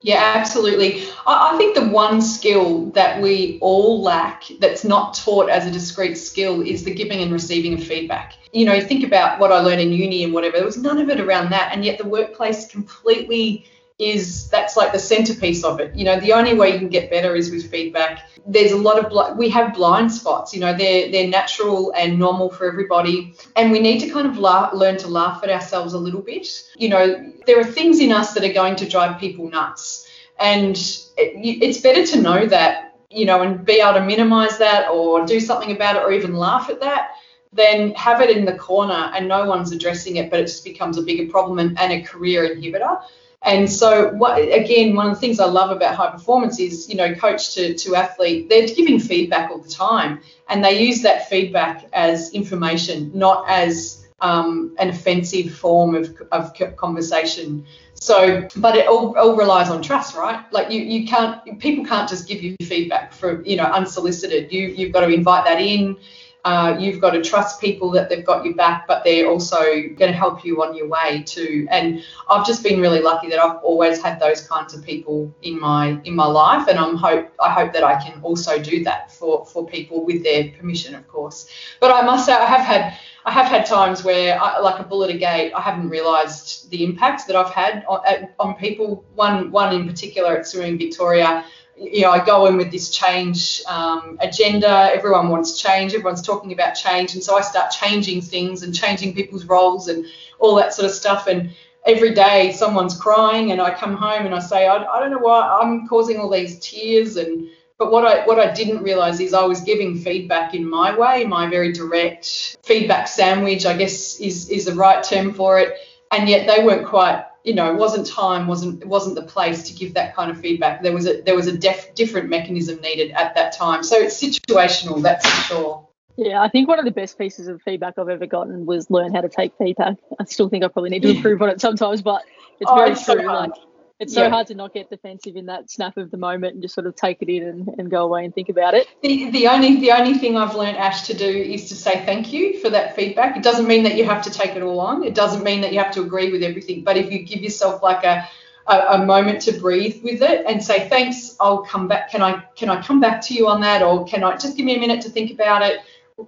[0.00, 1.02] Yeah, absolutely.
[1.26, 6.16] I, think the one skill that we all lack that's not taught as a discrete
[6.16, 8.34] skill is the giving and receiving of feedback.
[8.52, 11.08] You know, think about what I learned in uni and whatever, there was none of
[11.08, 11.72] it around that.
[11.72, 13.66] And yet the workplace completely
[13.98, 15.94] is that's like the centerpiece of it.
[15.94, 18.28] You know, the only way you can get better is with feedback.
[18.46, 20.54] There's a lot of bl- we have blind spots.
[20.54, 24.38] You know, they're they're natural and normal for everybody, and we need to kind of
[24.38, 26.46] learn to laugh at ourselves a little bit.
[26.76, 30.06] You know, there are things in us that are going to drive people nuts,
[30.38, 30.76] and
[31.16, 32.84] it, it's better to know that.
[33.10, 36.34] You know, and be able to minimize that or do something about it or even
[36.34, 37.12] laugh at that
[37.52, 40.98] then have it in the corner and no one's addressing it, but it just becomes
[40.98, 43.02] a bigger problem and, and a career inhibitor.
[43.48, 46.96] And so, what, again, one of the things I love about high performance is, you
[46.96, 50.20] know, coach to, to athlete, they're giving feedback all the time.
[50.50, 56.52] And they use that feedback as information, not as um, an offensive form of, of
[56.76, 57.64] conversation.
[57.94, 60.44] So, but it all, all relies on trust, right?
[60.52, 64.52] Like you, you can't, people can't just give you feedback for, you know, unsolicited.
[64.52, 65.96] You, you've got to invite that in.
[66.44, 70.10] Uh, you've got to trust people that they've got your back, but they're also going
[70.10, 71.66] to help you on your way too.
[71.70, 75.58] And I've just been really lucky that I've always had those kinds of people in
[75.58, 79.10] my in my life, and I'm hope I hope that I can also do that
[79.12, 81.50] for for people with their permission, of course.
[81.80, 84.84] But I must say I have had I have had times where, I, like a
[84.84, 89.04] bullet a gate, I haven't realised the impact that I've had on, on people.
[89.16, 91.44] One one in particular at Swimming Victoria
[91.80, 94.90] you know, I go in with this change um, agenda.
[94.92, 95.94] Everyone wants change.
[95.94, 100.04] Everyone's talking about change, and so I start changing things and changing people's roles and
[100.38, 101.26] all that sort of stuff.
[101.26, 101.50] And
[101.86, 105.18] every day someone's crying, and I come home and I say, I, I don't know
[105.18, 107.16] why I'm causing all these tears.
[107.16, 110.96] And but what I what I didn't realize is I was giving feedback in my
[110.98, 115.74] way, my very direct feedback sandwich, I guess is is the right term for it.
[116.10, 119.62] And yet they weren't quite you know, it wasn't time, wasn't it wasn't the place
[119.68, 120.82] to give that kind of feedback.
[120.82, 123.82] There was a there was a def, different mechanism needed at that time.
[123.82, 125.88] So it's situational, that's for sure.
[126.18, 129.14] Yeah, I think one of the best pieces of feedback I've ever gotten was learn
[129.14, 129.96] how to take feedback.
[130.20, 132.22] I still think I probably need to improve on it sometimes, but
[132.60, 133.22] it's oh, very oh, it's true.
[133.22, 133.52] So like
[134.00, 134.30] it's so yeah.
[134.30, 136.94] hard to not get defensive in that snap of the moment and just sort of
[136.94, 138.86] take it in and, and go away and think about it.
[139.02, 142.32] The, the only the only thing I've learned Ash to do is to say thank
[142.32, 143.36] you for that feedback.
[143.36, 145.02] It doesn't mean that you have to take it all on.
[145.02, 146.84] It doesn't mean that you have to agree with everything.
[146.84, 148.28] But if you give yourself like a
[148.68, 152.10] a, a moment to breathe with it and say thanks, I'll come back.
[152.10, 154.66] Can I can I come back to you on that, or can I just give
[154.66, 155.80] me a minute to think about it?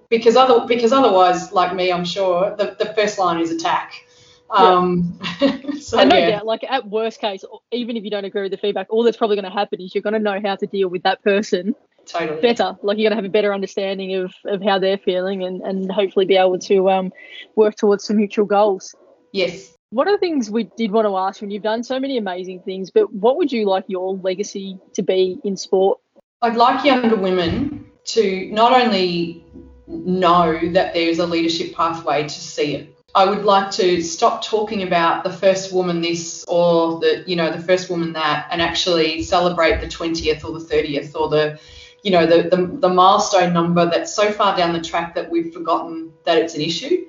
[0.09, 3.93] Because other because otherwise, like me, I'm sure the, the first line is attack
[4.51, 5.19] um,
[5.79, 6.29] so, and no yeah.
[6.31, 9.17] doubt, like at worst case, even if you don't agree with the feedback, all that's
[9.17, 11.75] probably going to happen is you're going to know how to deal with that person
[12.05, 12.41] totally.
[12.41, 12.77] better.
[12.81, 15.91] Like you're going to have a better understanding of, of how they're feeling and, and
[15.91, 17.11] hopefully be able to um,
[17.55, 18.95] work towards some mutual goals.
[19.31, 19.73] Yes.
[19.91, 22.17] One of the things we did want to ask you, and you've done so many
[22.17, 25.99] amazing things, but what would you like your legacy to be in sport?
[26.41, 29.45] I'd like younger women to not only
[29.87, 34.83] know that there's a leadership pathway to see it, I would like to stop talking
[34.83, 39.21] about the first woman this or the you know the first woman that and actually
[39.23, 41.59] celebrate the 20th or the 30th or the
[42.03, 45.53] you know the, the, the milestone number that's so far down the track that we've
[45.53, 47.05] forgotten that it's an issue.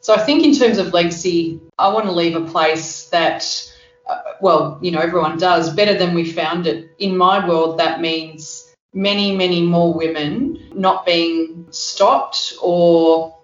[0.00, 3.72] So I think in terms of legacy, I want to leave a place that
[4.08, 6.90] uh, well you know everyone does better than we found it.
[6.98, 13.35] In my world, that means many many more women not being stopped or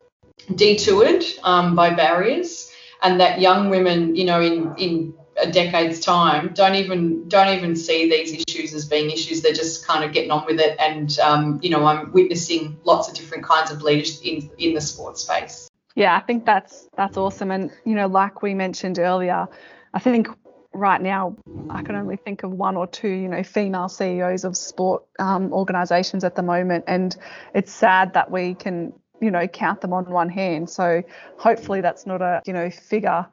[0.55, 2.70] detoured um, by barriers,
[3.02, 7.74] and that young women, you know, in in a decade's time, don't even don't even
[7.74, 9.42] see these issues as being issues.
[9.42, 13.09] They're just kind of getting on with it, and um, you know, I'm witnessing lots
[13.09, 15.68] of different kinds of leaders in in the sports space.
[15.94, 19.48] Yeah, I think that's that's awesome, and you know, like we mentioned earlier,
[19.94, 20.28] I think
[20.74, 21.37] right now
[21.68, 25.52] I can only think of one or two, you know, female CEOs of sport um,
[25.52, 27.16] organisations at the moment, and
[27.55, 28.93] it's sad that we can
[29.23, 30.68] you know count them on one hand.
[30.68, 31.03] So
[31.39, 33.27] hopefully that's not a you know figure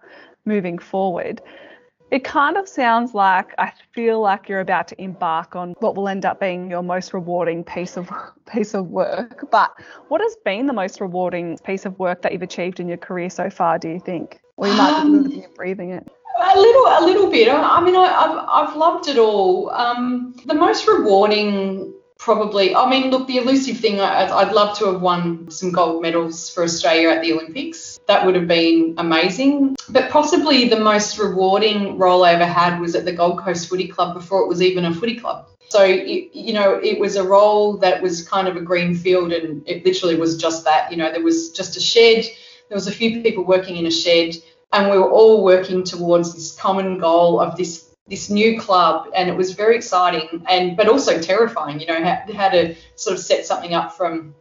[0.46, 1.42] moving forward.
[2.12, 6.08] It kind of sounds like I feel like you're about to embark on what will
[6.08, 8.10] end up being your most rewarding piece of
[8.52, 9.48] piece of work.
[9.52, 9.72] But
[10.08, 13.30] what has been the most rewarding piece of work that you've achieved in your career
[13.30, 13.78] so far?
[13.78, 16.08] Do you think, or you might um, be living and breathing it?
[16.42, 17.50] A little, a little bit.
[17.50, 19.70] I mean, I, have I've loved it all.
[19.72, 24.86] Um, the most rewarding probably, I mean, look, the elusive thing, I, would love to
[24.92, 28.00] have won some gold medals for Australia at the Olympics.
[28.08, 29.78] That would have been amazing.
[29.90, 33.88] But possibly the most rewarding role I ever had was at the Gold Coast Footy
[33.88, 35.48] Club before it was even a footy club.
[35.70, 39.32] So, it, you know, it was a role that was kind of a green field
[39.32, 40.92] and it literally was just that.
[40.92, 42.26] You know, there was just a shed,
[42.68, 44.36] there was a few people working in a shed,
[44.74, 49.30] and we were all working towards this common goal of this this new club and
[49.30, 53.24] it was very exciting and but also terrifying you know how, how to sort of
[53.24, 54.34] set something up from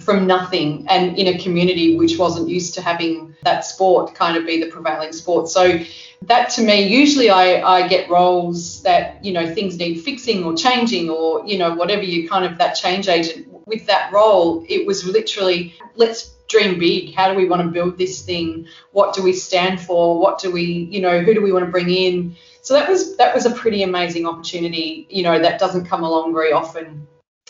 [0.00, 4.46] from nothing and in a community which wasn't used to having that sport kind of
[4.46, 5.48] be the prevailing sport.
[5.48, 5.80] So
[6.22, 10.54] that to me usually I, I get roles that you know things need fixing or
[10.54, 13.48] changing or you know whatever you kind of that change agent.
[13.66, 17.14] With that role it was literally let's dream big.
[17.14, 18.66] How do we want to build this thing?
[18.92, 20.18] What do we stand for?
[20.18, 22.36] What do we you know who do we want to bring in
[22.66, 25.06] so that was that was a pretty amazing opportunity.
[25.08, 27.06] You know, that doesn't come along very often.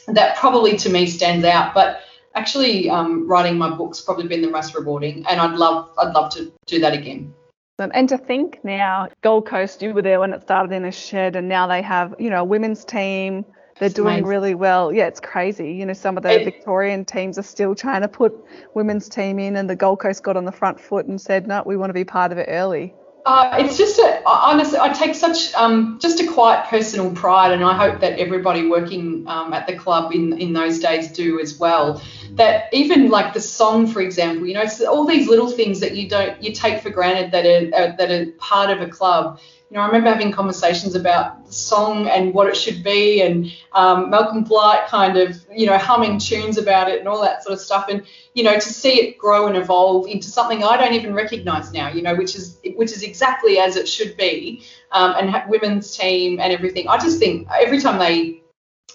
[0.09, 1.73] That probably to me stands out.
[1.73, 2.01] But
[2.35, 6.31] actually, um, writing my book's probably been the most rewarding, and I'd love I'd love
[6.35, 7.33] to do that again.
[7.79, 11.35] And to think now, Gold Coast, you were there when it started in a shed,
[11.35, 13.47] and now they have, you know, a women's team.
[13.79, 14.27] They're doing amazing.
[14.27, 14.93] really well.
[14.93, 15.73] Yeah, it's crazy.
[15.73, 18.35] You know, some of the it, Victorian teams are still trying to put
[18.75, 21.63] women's team in, and the Gold Coast got on the front foot and said, no,
[21.65, 22.95] we want to be part of it early.
[23.27, 27.65] Uh, it's just a honestly, I take such um, just a quiet personal pride, and
[27.65, 31.59] I hope that everybody working um, at the club in in those days do as
[31.59, 32.01] well.
[32.35, 35.97] That even like the song, for example, you know, it's all these little things that
[35.97, 39.41] you don't you take for granted that are, are that are part of a club
[39.71, 43.51] you know, I remember having conversations about the song and what it should be, and
[43.73, 47.55] um, Malcolm Blight kind of, you know, humming tunes about it and all that sort
[47.55, 47.89] of stuff.
[47.89, 51.73] And you know, to see it grow and evolve into something I don't even recognise
[51.73, 54.63] now, you know, which is which is exactly as it should be,
[54.93, 56.87] um, and women's team and everything.
[56.87, 58.43] I just think every time they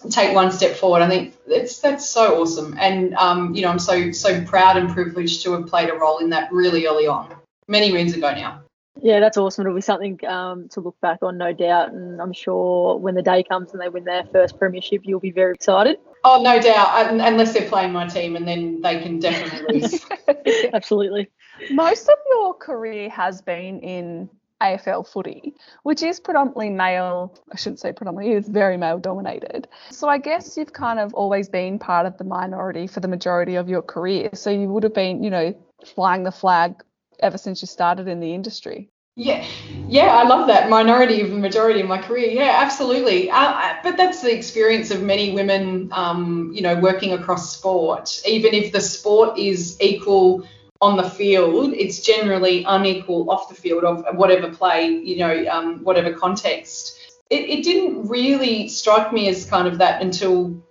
[0.09, 2.77] take one step forward, I think it's that's so awesome.
[2.79, 6.19] And um, you know, I'm so so proud and privileged to have played a role
[6.19, 7.35] in that really early on,
[7.67, 8.61] many moons ago now.
[9.01, 9.65] Yeah, that's awesome.
[9.65, 11.91] It'll be something um, to look back on, no doubt.
[11.91, 15.31] And I'm sure when the day comes and they win their first premiership, you'll be
[15.31, 15.97] very excited.
[16.23, 17.11] Oh, no doubt.
[17.11, 20.05] Unless they're playing my team, and then they can definitely lose.
[20.73, 21.31] Absolutely.
[21.71, 24.29] Most of your career has been in
[24.61, 27.35] AFL footy, which is predominantly male.
[27.51, 29.67] I shouldn't say predominantly, it's very male dominated.
[29.89, 33.55] So I guess you've kind of always been part of the minority for the majority
[33.55, 34.29] of your career.
[34.33, 36.75] So you would have been, you know, flying the flag
[37.21, 38.89] ever since you started in the industry.
[39.17, 39.45] Yeah,
[39.89, 42.29] yeah, I love that minority of the majority in my career.
[42.29, 43.29] Yeah, absolutely.
[43.29, 48.21] Uh, but that's the experience of many women, um, you know, working across sport.
[48.25, 50.47] Even if the sport is equal
[50.79, 55.83] on the field, it's generally unequal off the field of whatever play, you know, um,
[55.83, 56.97] whatever context.
[57.29, 60.63] It, it didn't really strike me as kind of that until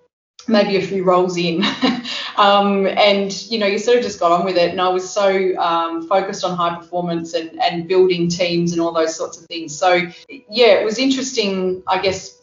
[0.48, 1.62] maybe a few rolls in.
[2.40, 4.70] um, and, you know, you sort of just got on with it.
[4.70, 8.92] And I was so um, focused on high performance and, and building teams and all
[8.92, 9.78] those sorts of things.
[9.78, 9.90] So,
[10.28, 12.38] yeah, it was interesting, I guess.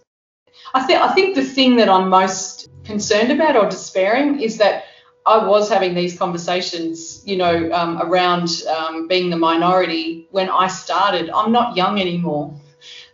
[0.75, 4.83] I, th- I think the thing that I'm most concerned about or despairing is that
[5.25, 10.67] I was having these conversations, you know, um, around um, being the minority when I
[10.67, 11.31] started.
[11.31, 12.53] I'm not young anymore.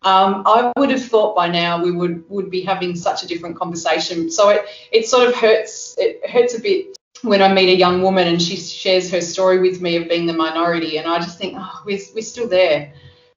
[0.03, 3.57] Um, I would have thought by now we would would be having such a different
[3.57, 4.29] conversation.
[4.29, 8.01] So it it sort of hurts it hurts a bit when I meet a young
[8.01, 11.37] woman and she shares her story with me of being the minority, and I just
[11.37, 12.93] think, oh, we're we're still there.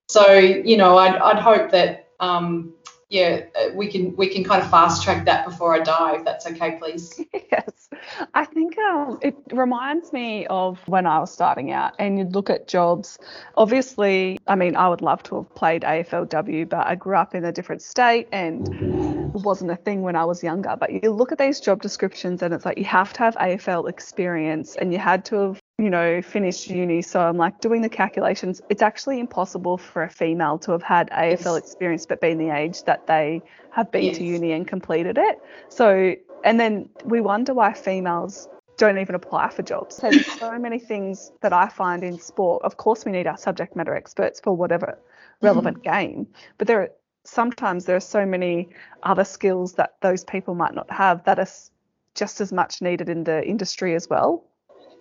[0.08, 2.72] So you know, I'd I'd hope that um,
[3.08, 6.24] yeah, uh, we can we can kind of fast track that before I die, if
[6.24, 7.20] that's okay, please.
[7.52, 7.88] Yes,
[8.34, 12.50] I think um, it reminds me of when I was starting out, and you'd look
[12.50, 13.18] at jobs.
[13.56, 17.44] Obviously, I mean, I would love to have played AFLW, but I grew up in
[17.44, 20.76] a different state, and wasn't a thing when I was younger.
[20.78, 23.88] But you look at these job descriptions, and it's like you have to have AFL
[23.88, 27.02] experience, and you had to have you know, finished uni.
[27.02, 28.62] So I'm like doing the calculations.
[28.70, 31.56] It's actually impossible for a female to have had AFL yes.
[31.58, 34.16] experience but been the age that they have been yes.
[34.16, 35.38] to uni and completed it.
[35.68, 36.14] So,
[36.44, 38.48] and then we wonder why females
[38.78, 39.96] don't even apply for jobs.
[39.96, 42.62] So there's so many things that I find in sport.
[42.62, 44.98] Of course, we need our subject matter experts for whatever
[45.42, 45.92] relevant mm-hmm.
[45.92, 46.90] game, but there are
[47.24, 48.68] sometimes there are so many
[49.02, 51.48] other skills that those people might not have that are
[52.14, 54.44] just as much needed in the industry as well.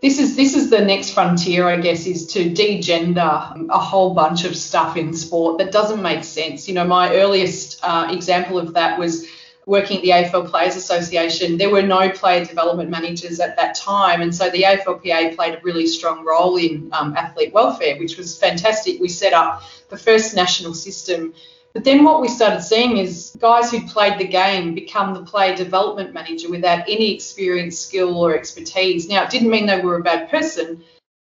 [0.01, 4.45] This is this is the next frontier, I guess, is to degender a whole bunch
[4.45, 6.67] of stuff in sport that doesn't make sense.
[6.67, 9.25] You know, my earliest uh, example of that was
[9.65, 11.57] working at the AFL Players Association.
[11.57, 15.61] There were no player development managers at that time, and so the AFLPA played a
[15.63, 18.99] really strong role in um, athlete welfare, which was fantastic.
[18.99, 21.33] We set up the first national system
[21.75, 25.53] but then what we started seeing is guys who played the game become the player
[25.53, 29.09] development manager without any experience, skill, or expertise.
[29.09, 30.81] Now, it didn't mean they were a bad person,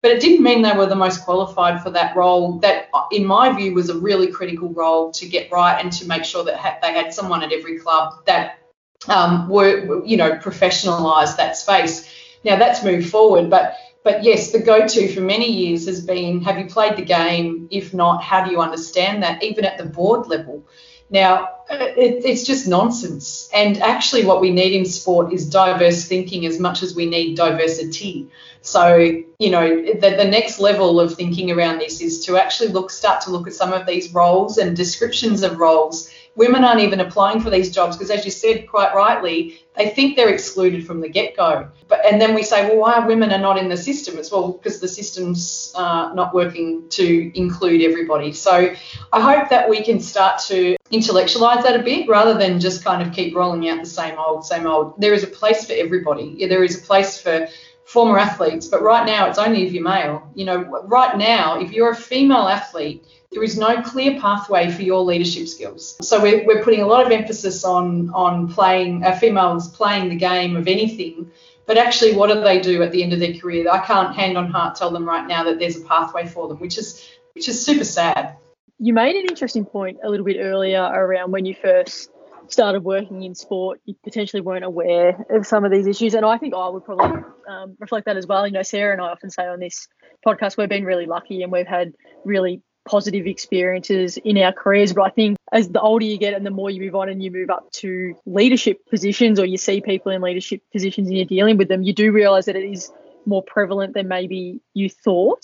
[0.02, 2.60] but it didn't mean they were the most qualified for that role.
[2.60, 6.24] That, in my view, was a really critical role to get right and to make
[6.24, 8.60] sure that they had someone at every club that
[9.08, 12.08] um, were, you know, professionalised that space.
[12.44, 13.76] Now that's moved forward, but
[14.06, 17.66] but yes, the go to for many years has been have you played the game?
[17.72, 20.62] If not, how do you understand that, even at the board level?
[21.10, 23.50] Now, uh, it, it's just nonsense.
[23.52, 27.36] And actually, what we need in sport is diverse thinking as much as we need
[27.36, 28.28] diversity.
[28.60, 28.96] So,
[29.40, 33.22] you know, the, the next level of thinking around this is to actually look, start
[33.22, 37.40] to look at some of these roles and descriptions of roles women aren't even applying
[37.40, 41.08] for these jobs because, as you said quite rightly, they think they're excluded from the
[41.08, 41.68] get-go.
[41.88, 44.30] But and then we say, well, why are women are not in the system as
[44.30, 44.52] well?
[44.52, 48.32] Because the system's uh, not working to include everybody.
[48.32, 48.74] So
[49.12, 53.02] I hope that we can start to intellectualize that a bit rather than just kind
[53.02, 55.00] of keep rolling out the same old, same old.
[55.00, 56.34] There is a place for everybody.
[56.36, 57.48] Yeah, there is a place for
[57.84, 60.28] former athletes, but right now it's only if you're male.
[60.34, 63.04] You know, right now, if you're a female athlete
[63.36, 65.98] there is no clear pathway for your leadership skills.
[66.00, 70.16] So we're, we're putting a lot of emphasis on on playing uh, females playing the
[70.16, 71.30] game of anything,
[71.66, 73.70] but actually, what do they do at the end of their career?
[73.70, 76.58] I can't hand on heart tell them right now that there's a pathway for them,
[76.60, 78.36] which is which is super sad.
[78.78, 82.10] You made an interesting point a little bit earlier around when you first
[82.48, 86.14] started working in sport, you potentially weren't aware of some of these issues.
[86.14, 88.46] And I think I would probably um, reflect that as well.
[88.46, 89.88] You know, Sarah and I often say on this
[90.24, 91.92] podcast, we've been really lucky and we've had
[92.24, 94.92] really positive experiences in our careers.
[94.92, 97.22] But I think as the older you get and the more you move on and
[97.22, 101.26] you move up to leadership positions or you see people in leadership positions and you're
[101.26, 102.90] dealing with them, you do realize that it is
[103.26, 105.42] more prevalent than maybe you thought.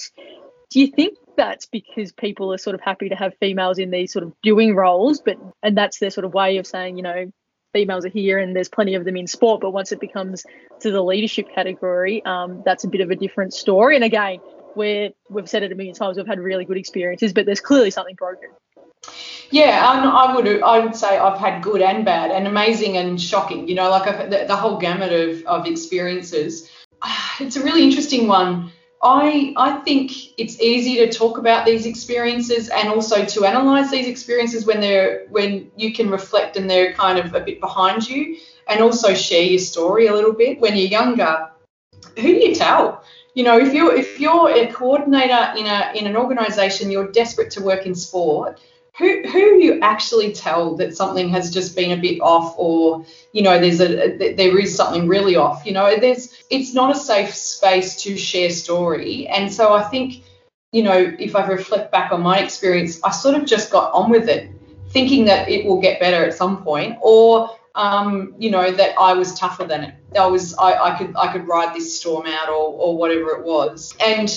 [0.70, 4.12] Do you think that's because people are sort of happy to have females in these
[4.12, 7.30] sort of doing roles, but and that's their sort of way of saying, you know,
[7.72, 10.44] females are here and there's plenty of them in sport, but once it becomes
[10.80, 13.96] to the leadership category, um, that's a bit of a different story.
[13.96, 14.40] And again,
[14.74, 17.90] where we've said it a million times, we've had really good experiences, but there's clearly
[17.90, 18.50] something broken.
[19.50, 23.68] Yeah, I would I would say I've had good and bad, and amazing and shocking.
[23.68, 26.70] You know, like the, the whole gamut of, of experiences.
[27.40, 28.70] It's a really interesting one.
[29.02, 34.06] I I think it's easy to talk about these experiences and also to analyze these
[34.06, 38.36] experiences when they're when you can reflect and they're kind of a bit behind you,
[38.68, 40.60] and also share your story a little bit.
[40.60, 41.50] When you're younger,
[42.16, 43.02] who do you tell?
[43.34, 47.50] You know, if you're if you're a coordinator in a in an organisation, you're desperate
[47.52, 48.60] to work in sport.
[48.98, 53.42] Who who you actually tell that something has just been a bit off, or you
[53.42, 55.64] know, there's a, there is something really off.
[55.64, 60.24] You know, there's it's not a safe space to share story, and so I think,
[60.72, 64.10] you know, if I reflect back on my experience, I sort of just got on
[64.10, 64.50] with it,
[64.90, 69.14] thinking that it will get better at some point, or um, you know, that I
[69.14, 69.94] was tougher than it.
[70.18, 73.44] I was, I, I could, I could ride this storm out, or, or whatever it
[73.44, 73.94] was.
[74.04, 74.28] And,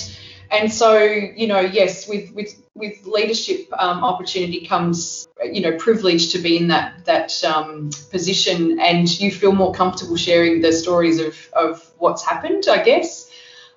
[0.50, 6.32] and so, you know, yes, with with with leadership um, opportunity comes, you know, privilege
[6.32, 11.18] to be in that that um, position, and you feel more comfortable sharing the stories
[11.18, 13.30] of of what's happened, I guess.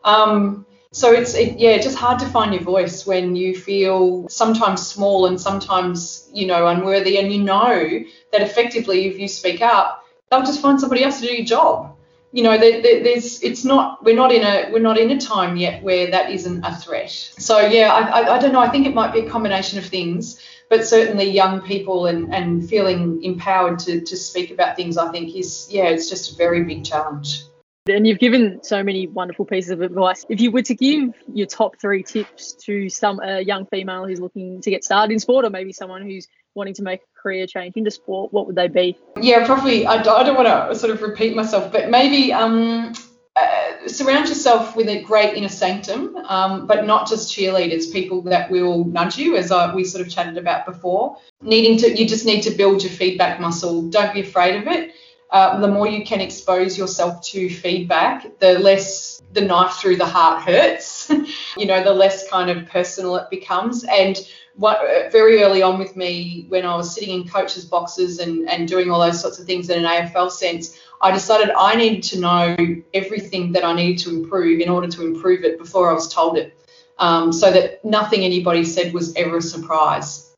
[0.04, 4.86] Um, so it's it, yeah, just hard to find your voice when you feel sometimes
[4.86, 10.04] small and sometimes you know unworthy, and you know that effectively if you speak up,
[10.30, 11.96] they'll just find somebody else to do your job.
[12.32, 15.20] You know, there, there, there's it's not we're not in a we're not in a
[15.20, 17.12] time yet where that isn't a threat.
[17.12, 18.60] So yeah, I, I, I don't know.
[18.60, 22.68] I think it might be a combination of things, but certainly young people and and
[22.68, 26.64] feeling empowered to to speak about things, I think is yeah, it's just a very
[26.64, 27.44] big challenge.
[27.88, 30.26] And you've given so many wonderful pieces of advice.
[30.30, 34.20] If you were to give your top three tips to some a young female who's
[34.20, 37.48] looking to get started in sport, or maybe someone who's wanting to make a career
[37.48, 38.98] change into sport, what would they be?
[39.20, 39.86] Yeah, probably.
[39.86, 42.94] I, I don't want to sort of repeat myself, but maybe um,
[43.36, 48.52] uh, surround yourself with a great inner sanctum, um, but not just cheerleaders, people that
[48.52, 51.18] will nudge you, as I, we sort of chatted about before.
[51.42, 53.90] Needing to, you just need to build your feedback muscle.
[53.90, 54.94] Don't be afraid of it
[55.32, 60.06] uh, the more you can expose yourself to feedback, the less the knife through the
[60.06, 61.12] heart hurts.
[61.58, 63.84] you know, the less kind of personal it becomes.
[63.84, 64.20] And
[64.56, 68.68] what very early on with me, when I was sitting in coaches' boxes and, and
[68.68, 72.20] doing all those sorts of things in an AFL sense, I decided I needed to
[72.20, 72.58] know
[72.94, 76.38] everything that I needed to improve in order to improve it before I was told
[76.38, 76.56] it.
[76.98, 80.36] Um, so that nothing anybody said was ever a surprise.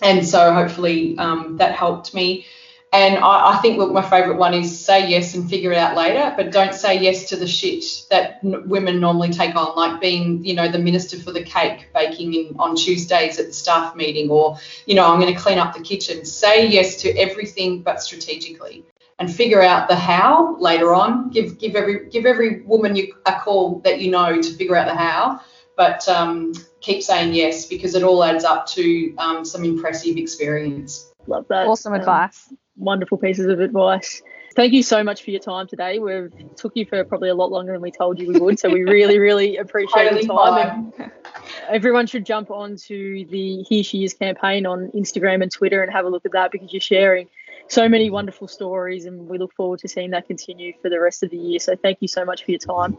[0.00, 2.46] And so hopefully um, that helped me.
[2.94, 5.96] And I, I, think, look, my favourite one is say yes and figure it out
[5.96, 10.00] later, but don't say yes to the shit that n- women normally take on, like
[10.00, 13.96] being, you know, the minister for the cake baking in, on Tuesdays at the staff
[13.96, 16.24] meeting, or, you know, I'm going to clean up the kitchen.
[16.24, 18.84] Say yes to everything, but strategically,
[19.18, 21.30] and figure out the how later on.
[21.30, 24.86] Give give every give every woman you a call that you know to figure out
[24.86, 25.40] the how,
[25.76, 31.10] but um, keep saying yes because it all adds up to um, some impressive experience.
[31.26, 31.66] Love that.
[31.66, 34.22] Awesome um, advice wonderful pieces of advice.
[34.54, 35.98] Thank you so much for your time today.
[35.98, 38.68] We've took you for probably a lot longer than we told you we would, so
[38.68, 40.92] we really, really appreciate your time.
[41.68, 46.04] everyone should jump onto the Here She Is campaign on Instagram and Twitter and have
[46.04, 47.28] a look at that because you're sharing
[47.68, 51.22] so many wonderful stories, and we look forward to seeing that continue for the rest
[51.22, 51.58] of the year.
[51.58, 52.96] So thank you so much for your time.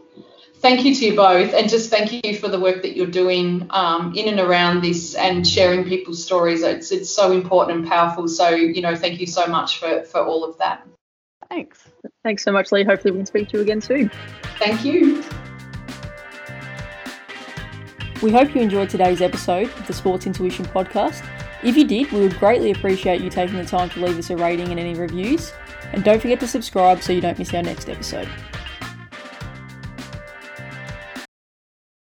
[0.56, 3.66] Thank you to you both, and just thank you for the work that you're doing
[3.70, 6.62] um, in and around this and sharing people's stories.
[6.62, 8.28] It's it's so important and powerful.
[8.28, 10.86] So you know, thank you so much for for all of that.
[11.48, 11.88] Thanks.
[12.24, 12.84] Thanks so much, Leigh.
[12.84, 14.10] Hopefully, we can speak to you again soon.
[14.58, 15.22] Thank you.
[18.22, 21.22] We hope you enjoyed today's episode of the Sports Intuition podcast.
[21.66, 24.36] If you did, we would greatly appreciate you taking the time to leave us a
[24.36, 25.52] rating and any reviews.
[25.92, 28.28] And don't forget to subscribe so you don't miss our next episode.